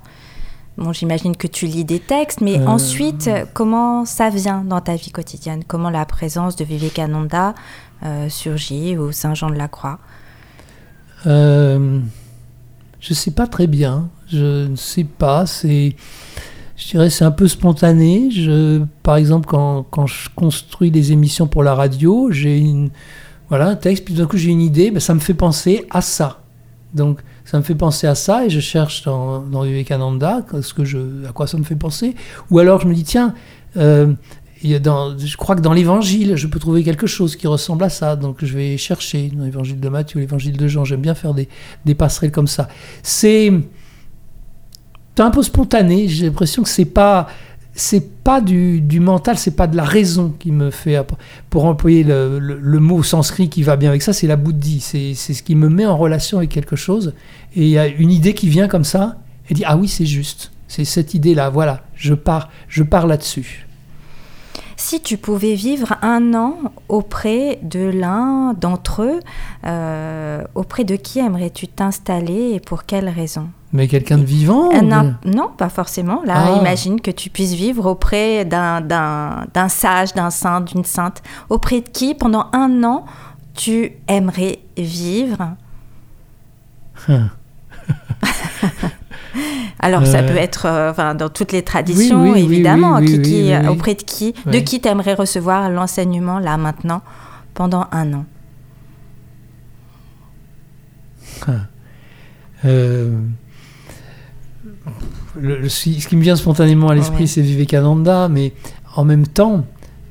Bon, 0.78 0.92
j'imagine 0.92 1.38
que 1.38 1.48
tu 1.48 1.68
lis 1.68 1.86
des 1.86 2.02
textes, 2.02 2.42
mais 2.42 2.60
Euh, 2.60 2.68
ensuite, 2.68 3.30
comment 3.54 4.04
ça 4.04 4.30
vient 4.30 4.62
dans 4.66 4.82
ta 4.82 4.96
vie 4.96 5.12
quotidienne? 5.12 5.64
Comment 5.66 5.90
la 5.90 6.06
présence 6.06 6.58
de 6.58 6.66
Vivekananda 6.66 7.56
surgit 8.30 8.98
ou 8.98 9.12
Saint 9.12 9.34
Jean 9.34 9.50
de 9.50 9.56
la 9.56 9.68
Croix 9.68 10.00
Euh, 11.26 12.00
je 13.00 13.14
sais 13.14 13.32
pas 13.32 13.48
très 13.48 13.68
bien. 13.68 14.10
Je 14.28 14.68
ne 14.68 14.76
sais 14.76 15.04
pas. 15.04 15.46
C'est, 15.46 15.96
je 16.76 16.90
dirais, 16.90 17.10
c'est 17.10 17.26
un 17.26 17.32
peu 17.32 17.48
spontané. 17.48 18.30
Je, 18.32 18.84
par 19.04 19.16
exemple, 19.16 19.48
quand, 19.48 19.84
quand 19.84 20.08
je 20.08 20.30
construis 20.36 20.92
les 20.92 21.12
émissions 21.12 21.48
pour 21.48 21.64
la 21.64 21.76
radio, 21.76 22.30
j'ai 22.32 22.64
voilà, 23.50 23.68
un 23.68 23.76
texte, 23.76 24.06
puis 24.06 24.16
d'un 24.16 24.26
coup 24.26 24.38
j'ai 24.38 24.50
une 24.50 24.62
idée, 24.62 24.90
ben, 24.92 25.00
ça 25.00 25.14
me 25.14 25.20
fait 25.20 25.36
penser 25.36 25.86
à 25.92 26.02
ça. 26.02 26.42
Donc, 26.94 27.20
ça 27.44 27.58
me 27.58 27.64
fait 27.64 27.76
penser 27.76 28.08
à 28.08 28.16
ça 28.16 28.46
et 28.46 28.50
je 28.50 28.60
cherche 28.60 29.04
dans, 29.04 29.42
dans 29.42 29.62
Vivekananda 29.62 30.44
ce 30.62 30.74
que 30.74 30.84
je, 30.84 31.26
à 31.28 31.32
quoi 31.32 31.46
ça 31.46 31.58
me 31.58 31.64
fait 31.64 31.76
penser. 31.76 32.16
Ou 32.50 32.60
alors 32.60 32.82
je 32.82 32.88
me 32.88 32.94
dis, 32.96 33.04
tiens, 33.04 33.36
euh, 33.78 34.14
je 34.74 35.38
crois 35.38 35.56
que 35.56 35.62
dans 35.62 35.74
l'évangile, 35.74 36.36
je 36.36 36.48
peux 36.48 36.60
trouver 36.60 36.84
quelque 36.84 37.08
chose 37.08 37.36
qui 37.36 37.48
ressemble 37.48 37.84
à 37.84 37.90
ça. 37.90 38.16
Donc, 38.16 38.44
je 38.44 38.56
vais 38.56 38.78
chercher 38.78 39.30
dans 39.30 39.46
l'évangile 39.46 39.80
de 39.80 39.90
Matthieu, 39.90 40.20
l'évangile 40.20 40.58
de 40.58 40.68
Jean. 40.68 40.86
J'aime 40.86 41.02
bien 41.02 41.16
faire 41.16 41.34
des, 41.34 41.96
passerelles 41.96 42.32
comme 42.32 42.48
ça. 42.48 42.68
C'est 43.04 43.54
un 45.18 45.32
peu 45.32 45.44
spontané. 45.44 46.08
J'ai 46.08 46.26
l'impression 46.26 46.64
que 46.64 46.70
c'est 46.70 46.86
pas 46.86 47.28
pas 48.24 48.42
du, 48.42 48.80
du 48.80 49.00
mental, 49.00 49.38
c'est 49.38 49.56
pas 49.56 49.68
de 49.68 49.76
la 49.76 49.84
raison 49.84 50.34
qui 50.40 50.52
me 50.52 50.72
fait 50.72 50.98
pour 51.50 51.66
employer 51.66 52.04
le, 52.04 52.80
mot 52.80 53.04
sanskrit 53.04 53.50
qui 53.50 53.64
va 53.64 53.76
bien 53.76 53.90
avec 53.90 54.02
ça, 54.02 54.14
c'est 54.14 54.28
la 54.28 54.38
bouddhie. 54.38 54.80
C'est 54.80 55.14
ce 55.14 55.44
qui 55.44 55.56
me 55.56 55.70
met 55.70 55.86
en 55.86 55.98
relation 55.98 56.38
avec 56.38 56.52
quelque 56.52 56.76
chose. 56.76 57.14
Et 57.56 57.64
il 57.64 57.70
y 57.70 57.78
a 57.78 57.88
une 57.88 58.12
idée 58.12 58.34
qui 58.34 58.48
vient 58.48 58.68
comme 58.68 58.86
ça 58.86 59.18
et 59.50 59.54
dit 59.54 59.64
ah 59.66 59.78
oui 59.78 59.88
c'est 59.88 60.06
juste. 60.06 60.52
C'est 60.68 60.86
cette 60.86 61.14
idée 61.14 61.36
là. 61.36 61.50
Voilà, 61.50 61.84
je 61.96 62.14
pars 62.14 62.50
je 62.70 62.84
pars 62.84 63.08
là-dessus. 63.08 63.65
Si 64.78 65.02
tu 65.02 65.18
pouvais 65.18 65.56
vivre 65.56 65.96
un 66.02 66.34
an 66.34 66.56
auprès 66.90 67.60
de 67.64 67.80
l'un 67.80 68.54
d'entre 68.54 69.04
eux, 69.04 69.20
euh, 69.66 70.44
auprès 70.54 70.84
de 70.84 70.96
qui 70.96 71.20
aimerais-tu 71.20 71.68
t'installer 71.68 72.52
et 72.54 72.60
pour 72.60 72.84
quelle 72.86 73.08
raison? 73.10 73.48
Mais 73.74 73.88
quelqu'un 73.88 74.18
de 74.18 74.24
vivant. 74.26 74.70
Ou- 74.70 74.82
Non, 75.26 75.50
pas 75.58 75.70
forcément. 75.70 76.22
Là, 76.26 76.34
Ah. 76.56 76.58
imagine 76.60 77.00
que 77.02 77.12
tu 77.12 77.30
puisses 77.30 77.54
vivre 77.54 77.86
auprès 77.90 78.46
d'un- 78.46 78.82
sage, 79.70 80.14
d'un 80.14 80.30
saint, 80.30 80.62
d'une 80.62 80.84
sainte. 80.86 81.22
Auprès 81.50 81.82
de 81.82 81.90
qui, 81.90 82.14
pendant 82.16 82.48
un 82.54 82.84
an, 82.84 83.06
tu 83.54 83.94
aimerais 84.08 84.60
vivre? 84.78 85.56
Hum. 87.10 87.30
Alors, 89.80 90.06
ça 90.06 90.20
Euh. 90.20 90.28
peut 90.28 90.38
être 90.38 90.66
euh, 90.66 90.92
enfin, 90.92 91.16
dans 91.16 91.30
toutes 91.30 91.52
les 91.52 91.62
traditions, 91.64 92.24
oui, 92.24 92.32
oui, 92.34 92.44
évidemment. 92.44 92.98
oui, 93.00 93.06
qui, 93.06 93.22
qui-. 93.22 93.68
Auprès 93.70 93.96
de 93.96 94.02
qui 94.04 94.34
De 94.46 94.60
qui 94.60 94.80
t'aimerais 94.82 95.14
recevoir 95.14 95.70
l'enseignement, 95.70 96.40
là, 96.40 96.58
maintenant, 96.58 97.02
pendant 97.54 97.88
un 97.92 98.14
an? 98.14 98.26
Euh, 102.66 103.12
le- 105.40 105.60
le- 105.60 105.70
ce 105.70 106.08
qui 106.08 106.16
me 106.16 106.22
vient 106.22 106.36
spontanément 106.36 106.90
à 106.90 106.96
l'esprit, 106.96 107.24
Ouais. 107.24 107.28
c'est 107.28 107.42
Vivekananda, 107.42 108.30
mais 108.30 108.54
en 108.96 109.04
même 109.04 109.28
temps, 109.28 109.66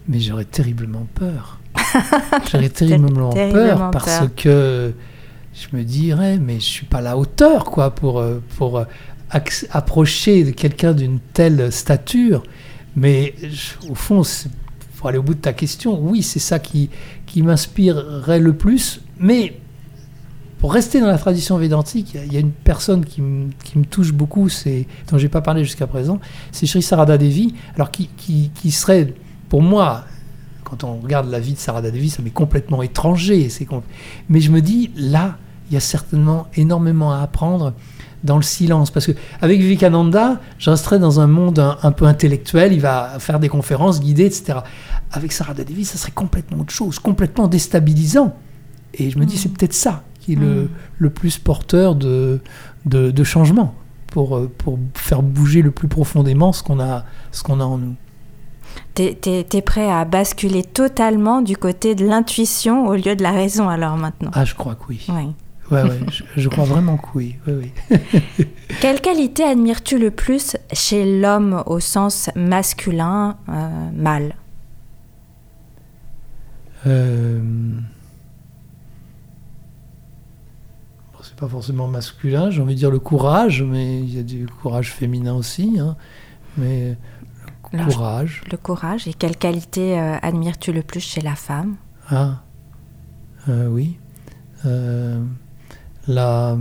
mais 0.09 0.21
j'aurais 0.21 0.45
terriblement 0.45 1.07
peur. 1.15 1.59
J'aurais 2.53 2.69
terriblement, 2.69 3.31
terriblement 3.31 3.77
peur 3.77 3.91
parce 3.91 4.19
peur. 4.21 4.29
que 4.37 4.93
je 5.55 5.77
me 5.77 5.83
dirais, 5.83 6.39
mais 6.39 6.57
je 6.57 6.65
suis 6.65 6.87
pas 6.87 6.99
à 6.99 7.03
la 7.03 7.17
hauteur, 7.17 7.65
quoi, 7.65 7.91
pour, 7.95 8.21
euh, 8.21 8.41
pour 8.59 8.79
euh, 8.79 8.85
approcher 9.70 10.44
de 10.44 10.51
quelqu'un 10.51 10.92
d'une 10.92 11.18
telle 11.33 11.73
stature. 11.73 12.42
Mais 12.97 13.35
au 13.88 13.94
fond, 13.94 14.23
pour 14.97 15.09
aller 15.09 15.18
au 15.18 15.23
bout 15.23 15.35
de 15.35 15.40
ta 15.40 15.53
question, 15.53 15.99
oui, 16.01 16.23
c'est 16.23 16.38
ça 16.38 16.59
qui, 16.59 16.90
qui 17.27 17.42
m'inspirerait 17.42 18.38
le 18.40 18.55
plus. 18.57 19.01
Mais 19.18 19.59
pour 20.59 20.73
rester 20.73 21.01
dans 21.01 21.09
la 21.09 21.18
tradition 21.18 21.59
védantique, 21.59 22.14
il 22.14 22.33
y 22.33 22.37
a- 22.37 22.40
une 22.40 22.53
personne 22.53 23.05
qui, 23.05 23.20
me- 23.20 23.51
qui 23.64 23.79
me 23.79 23.85
touche 23.85 24.12
beaucoup, 24.12 24.49
c'est 24.49 24.87
dont 25.11 25.18
j'ai 25.18 25.29
pas 25.29 25.42
parlé 25.42 25.62
jusqu'à 25.64 25.87
présent, 25.87 26.20
c'est 26.53 26.66
Sri 26.66 26.83
Sarada 26.83 27.18
Devi, 27.18 27.55
alors 27.75 27.90
qui, 27.90 28.09
qui, 28.16 28.51
qui 28.55 28.70
serait 28.70 29.12
pour 29.51 29.61
moi, 29.62 30.05
quand 30.62 30.83
on 30.85 30.97
regarde 31.01 31.29
la 31.31 31.38
vie 31.40 31.53
de 31.53 31.59
Sarada 31.59 31.90
Devi, 31.90 32.09
ça 32.09 32.23
m'est 32.23 32.31
complètement 32.31 32.83
étranger. 32.83 33.49
C'est 33.51 33.66
com- 33.66 33.83
Mais 34.31 34.40
je 34.40 34.51
me 34.51 34.62
dis, 34.62 34.90
là, 34.97 35.37
il 35.70 35.75
y 35.75 35.77
a 35.77 35.81
certainement 35.81 36.47
énormément 36.55 37.12
à 37.12 37.18
apprendre 37.20 37.75
dans 38.25 38.37
le 38.37 38.43
silence. 38.43 38.91
Parce 38.91 39.07
que 39.07 39.13
avec 39.41 39.61
Vivekananda, 39.61 40.41
je 40.59 40.71
resterai 40.71 40.99
dans 40.99 41.21
un 41.21 41.27
monde 41.27 41.59
un, 41.61 41.79
un 41.83 41.93
peu 41.93 42.07
intellectuel, 42.07 42.73
il 42.73 42.81
va 42.81 43.19
faire 43.21 43.39
des 43.39 43.49
conférences 43.49 44.01
guidées, 44.01 44.25
etc. 44.27 44.59
Avec 45.13 45.31
Sarada 45.33 45.63
Devi, 45.63 45.85
ça 45.85 45.99
serait 45.99 46.13
complètement 46.13 46.61
autre 46.61 46.73
chose, 46.73 46.99
complètement 46.99 47.47
déstabilisant. 47.47 48.35
Et 48.95 49.11
je 49.11 49.19
me 49.19 49.27
dis, 49.27 49.37
c'est 49.37 49.51
peut-être 49.51 49.75
ça 49.75 50.03
qui 50.21 50.33
est 50.33 50.37
le, 50.37 50.63
Mm. 50.65 50.69
le 50.99 51.11
plus 51.11 51.39
porteur 51.39 51.95
de, 51.95 52.41
de, 52.87 53.11
de 53.11 53.25
changement 53.25 53.75
pour, 54.07 54.37
euh, 54.37 54.51
pour 54.57 54.79
faire 54.95 55.23
bouger 55.23 55.61
le 55.61 55.71
plus 55.71 55.89
profondément 55.89 56.53
ce 56.53 56.63
qu'on 56.63 56.81
a, 56.81 57.05
ce 57.31 57.43
qu'on 57.43 57.61
a 57.61 57.65
en 57.65 57.77
nous. 57.79 57.95
T'es 58.95 59.19
es, 59.25 59.63
prêt 59.63 59.91
à 59.91 60.05
basculer 60.05 60.63
totalement 60.65 61.43
du 61.43 61.57
côté 61.57 61.95
de 61.95 62.07
l'intuition 62.07 62.87
au 62.87 62.95
lieu 62.95 63.15
de 63.17 63.23
la 63.23 63.33
raison, 63.33 63.69
alors, 63.69 63.97
maintenant? 63.97 64.31
Ah, 64.33 64.45
je 64.45 64.55
crois 64.55 64.75
que 64.77 64.85
oui. 64.89 65.05
Oui. 65.09 65.33
Ouais, 65.70 65.83
ouais, 65.83 65.98
je, 66.11 66.24
je 66.37 66.48
crois 66.50 66.64
vraiment 66.64 66.98
que 66.98 67.07
oui. 67.14 67.37
oui, 67.46 67.72
oui. 67.90 67.98
Quelle 68.81 69.00
qualité 69.00 69.44
admires-tu 69.44 69.98
le 69.98 70.11
plus 70.11 70.57
chez 70.72 71.20
l'homme 71.20 71.62
au 71.66 71.81
sens 71.81 72.29
masculin, 72.37 73.38
euh, 73.48 73.90
mâle? 73.94 74.35
Euh, 76.87 77.40
bon, 81.12 81.18
c'est 81.22 81.37
pas 81.37 81.48
forcément 81.48 81.88
masculin, 81.88 82.50
j'ai 82.50 82.61
envie 82.61 82.74
de 82.74 82.79
dire 82.81 82.90
le 82.90 82.98
courage, 82.98 83.62
mais 83.62 84.00
il 84.00 84.14
y 84.14 84.18
a 84.18 84.22
du 84.22 84.46
courage 84.46 84.92
féminin 84.92 85.35
aussi. 85.35 85.79
hein. 85.81 85.96
Mais 86.59 86.96
le 87.72 87.79
Alors, 87.81 87.94
courage. 87.94 88.42
Le 88.50 88.57
courage. 88.59 89.09
Et 89.09 89.14
quelle 89.14 89.37
qualité 89.37 89.98
euh, 89.98 90.16
admires-tu 90.20 90.72
le 90.72 90.83
plus 90.83 91.00
chez 91.00 91.20
la 91.22 91.35
femme? 91.35 91.77
Ah, 92.11 92.42
euh, 93.48 93.66
oui. 93.68 93.98
La, 96.09 96.57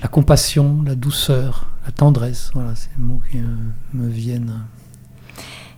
la 0.00 0.08
compassion, 0.08 0.82
la 0.84 0.94
douceur, 0.94 1.68
la 1.84 1.92
tendresse. 1.92 2.50
Voilà, 2.54 2.74
c'est 2.74 2.90
les 2.96 3.02
mots 3.02 3.20
qui 3.30 3.38
me 3.92 4.08
viennent. 4.08 4.64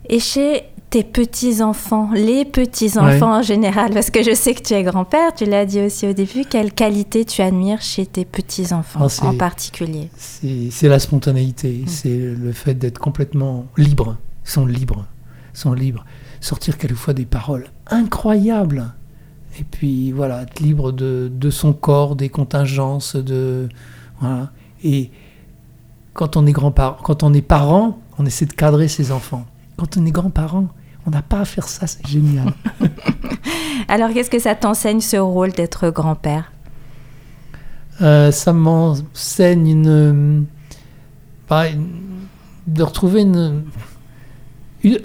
Et 0.09 0.21
chez 0.21 0.65
tes 0.91 1.03
petits-enfants, 1.03 2.11
les 2.15 2.45
petits-enfants 2.45 3.39
en 3.39 3.43
général, 3.43 3.93
parce 3.93 4.11
que 4.11 4.23
je 4.23 4.35
sais 4.35 4.55
que 4.55 4.63
tu 4.63 4.75
es 4.75 4.83
grand-père, 4.83 5.35
tu 5.35 5.45
l'as 5.45 5.65
dit 5.65 5.81
aussi 5.81 6.07
au 6.07 6.13
début, 6.13 6.45
quelle 6.45 6.73
qualité 6.73 7.25
tu 7.25 7.43
admires 7.43 7.81
chez 7.81 8.07
tes 8.07 8.25
petits-enfants 8.25 9.09
ah, 9.23 9.27
en 9.27 9.37
particulier 9.37 10.11
C'est 10.17 10.89
la 10.89 10.99
spontanéité, 10.99 11.83
mm. 11.85 11.89
c'est 11.89 12.17
le 12.17 12.53
fait 12.53 12.75
d'être 12.75 12.99
complètement 12.99 13.67
libre, 13.77 14.19
sont 14.45 14.67
libres, 14.67 15.07
sont 15.53 15.73
libres. 15.73 16.05
Sortir 16.41 16.77
quelquefois 16.77 17.15
des 17.15 17.25
paroles 17.25 17.67
incroyables, 17.87 18.93
et 19.59 19.65
puis 19.65 20.13
voilà, 20.13 20.43
être 20.43 20.61
libre 20.61 20.93
de, 20.93 21.31
de 21.33 21.51
son 21.51 21.73
corps, 21.73 22.17
des 22.17 22.29
contingences, 22.29 23.17
de... 23.17 23.69
Voilà. 24.21 24.51
Et 24.83 25.11
quand 26.13 26.37
on 26.37 26.47
est 26.47 26.53
grand-parent, 26.53 26.97
quand 27.03 27.23
on 27.23 27.33
est 27.33 27.43
parent, 27.43 27.99
on 28.19 28.27
essaie 28.27 28.47
de 28.47 28.53
cadrer 28.53 28.89
ses 28.89 29.13
enfants. 29.13 29.47
Quand 29.77 29.97
on 29.97 30.07
est 30.07 30.11
grand-parent, 30.11 30.69
on 31.07 31.11
n'a 31.11 31.23
pas 31.23 31.41
à 31.41 31.45
faire 31.45 31.69
ça, 31.69 31.87
c'est 31.87 32.07
génial. 32.07 32.53
Alors, 33.89 34.13
qu'est-ce 34.13 34.31
que 34.31 34.39
ça 34.39 34.55
t'enseigne 34.55 35.01
ce 35.01 35.17
rôle 35.17 35.53
d'être 35.53 35.91
grand-père? 35.91 36.53
Euh, 38.01 38.31
Ça 38.31 38.53
m'enseigne 38.53 39.69
une, 39.69 40.47
de 42.67 42.83
retrouver 42.83 43.23
une, 43.23 43.65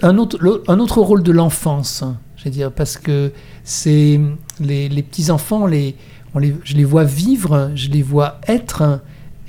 un, 0.02 0.18
autre, 0.18 0.62
un 0.68 0.78
autre 0.78 1.00
rôle 1.00 1.22
de 1.22 1.32
l'enfance, 1.32 2.04
je 2.36 2.44
veux 2.44 2.50
dire, 2.50 2.72
parce 2.72 2.96
que 2.96 3.32
c'est 3.64 4.20
les, 4.60 4.88
les 4.88 5.02
petits-enfants, 5.02 5.66
les, 5.66 5.96
les, 6.38 6.54
je 6.64 6.76
les 6.76 6.84
vois 6.84 7.04
vivre, 7.04 7.70
je 7.74 7.88
les 7.88 8.02
vois 8.02 8.40
être, 8.46 9.00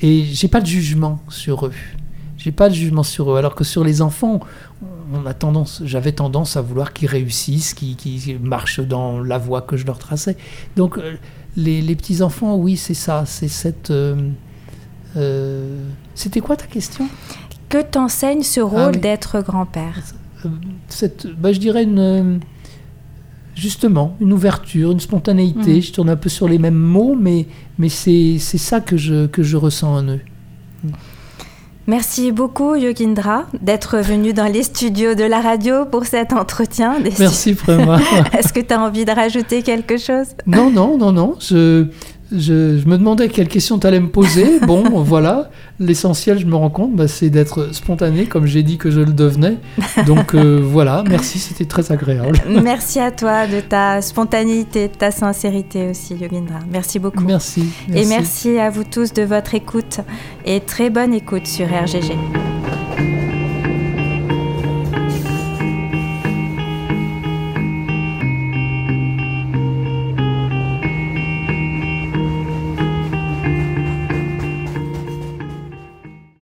et 0.01 0.23
j'ai 0.23 0.47
pas 0.47 0.61
de 0.61 0.65
jugement 0.65 1.19
sur 1.29 1.67
eux. 1.67 1.73
J'ai 2.37 2.51
pas 2.51 2.69
de 2.69 2.73
jugement 2.73 3.03
sur 3.03 3.31
eux. 3.31 3.37
Alors 3.37 3.53
que 3.53 3.63
sur 3.63 3.83
les 3.83 4.01
enfants, 4.01 4.39
on 5.13 5.25
a 5.27 5.33
tendance, 5.33 5.83
j'avais 5.85 6.11
tendance 6.11 6.57
à 6.57 6.61
vouloir 6.61 6.91
qu'ils 6.91 7.07
réussissent, 7.07 7.75
qu'ils 7.75 8.39
marchent 8.39 8.79
dans 8.79 9.21
la 9.21 9.37
voie 9.37 9.61
que 9.61 9.77
je 9.77 9.85
leur 9.85 9.99
traçais. 9.99 10.37
Donc 10.75 10.97
euh, 10.97 11.17
les, 11.55 11.95
petits 11.95 12.23
enfants, 12.23 12.55
oui, 12.55 12.77
c'est 12.77 12.95
ça, 12.95 13.25
c'est 13.27 13.47
cette. 13.47 13.91
Euh, 13.91 14.29
euh, 15.17 15.83
c'était 16.15 16.39
quoi 16.39 16.55
ta 16.55 16.65
question? 16.65 17.07
Que 17.69 17.81
t'enseigne 17.83 18.41
ce 18.43 18.59
rôle 18.59 18.93
ah 18.95 18.97
d'être 18.97 19.41
grand-père 19.41 19.99
cette, 20.88 21.27
bah, 21.27 21.51
je 21.54 21.60
dirais 21.60 21.84
une 21.84 22.39
justement 23.56 24.15
une 24.19 24.34
ouverture, 24.34 24.91
une 24.91 24.99
spontanéité. 24.99 25.77
Mm. 25.77 25.82
Je 25.82 25.91
tourne 25.91 26.10
un 26.10 26.15
peu 26.15 26.30
sur 26.30 26.47
les 26.47 26.58
mêmes 26.58 26.73
mots, 26.73 27.15
mais, 27.19 27.47
mais 27.77 27.89
c'est 27.89 28.38
ça 28.39 28.80
que 28.80 28.97
je, 28.97 29.27
que 29.27 29.43
je 29.43 29.58
ressens 29.58 29.93
en 29.93 30.04
eux. 30.04 30.21
Merci 31.88 32.32
beaucoup 32.32 32.75
Yogindra 32.75 33.45
d'être 33.60 33.97
venu 33.97 34.34
dans 34.34 34.45
les 34.45 34.63
studios 34.63 35.15
de 35.15 35.23
la 35.23 35.41
radio 35.41 35.86
pour 35.86 36.06
cet 36.06 36.32
entretien. 36.32 36.97
Merci 37.19 37.54
vraiment. 37.54 37.97
Est-ce 38.38 38.54
que 38.54 38.60
tu 38.60 38.73
as 38.73 38.80
envie 38.80 39.04
de 39.04 39.12
rajouter 39.12 39.63
quelque 39.63 39.97
chose? 39.97 40.27
Non, 40.45 40.69
non, 40.69 40.97
non, 40.97 41.12
non. 41.12 41.36
Je, 42.31 42.77
je, 42.77 42.87
me 42.87 42.97
demandais 42.97 43.27
quelle 43.27 43.47
question 43.47 43.77
tu 43.77 43.87
allais 43.87 43.99
me 43.99 44.09
poser. 44.09 44.59
Bon, 44.67 44.83
voilà. 45.03 45.49
L'essentiel, 45.79 46.39
je 46.39 46.45
me 46.45 46.55
rends 46.55 46.69
compte, 46.69 46.95
bah, 46.95 47.07
c'est 47.07 47.29
d'être 47.29 47.73
spontané, 47.73 48.25
comme 48.25 48.45
j'ai 48.45 48.63
dit 48.63 48.77
que 48.77 48.89
je 48.91 48.99
le 49.01 49.11
devenais. 49.11 49.57
Donc 50.05 50.33
euh, 50.33 50.61
voilà, 50.63 51.03
merci, 51.09 51.39
c'était 51.39 51.65
très 51.65 51.91
agréable. 51.91 52.39
merci 52.63 52.99
à 52.99 53.11
toi 53.11 53.47
de 53.47 53.59
ta 53.59 54.01
spontanéité, 54.01 54.87
de 54.87 54.93
ta 54.93 55.11
sincérité 55.11 55.89
aussi, 55.89 56.15
Yogindra. 56.15 56.59
Merci 56.71 56.99
beaucoup. 56.99 57.23
Merci, 57.23 57.65
merci. 57.89 58.03
Et 58.03 58.07
merci 58.07 58.59
à 58.59 58.69
vous 58.69 58.83
tous 58.83 59.13
de 59.13 59.23
votre 59.23 59.55
écoute. 59.55 59.99
Et 60.45 60.59
très 60.61 60.89
bonne 60.89 61.13
écoute 61.13 61.47
sur 61.47 61.67
RGG. 61.67 62.15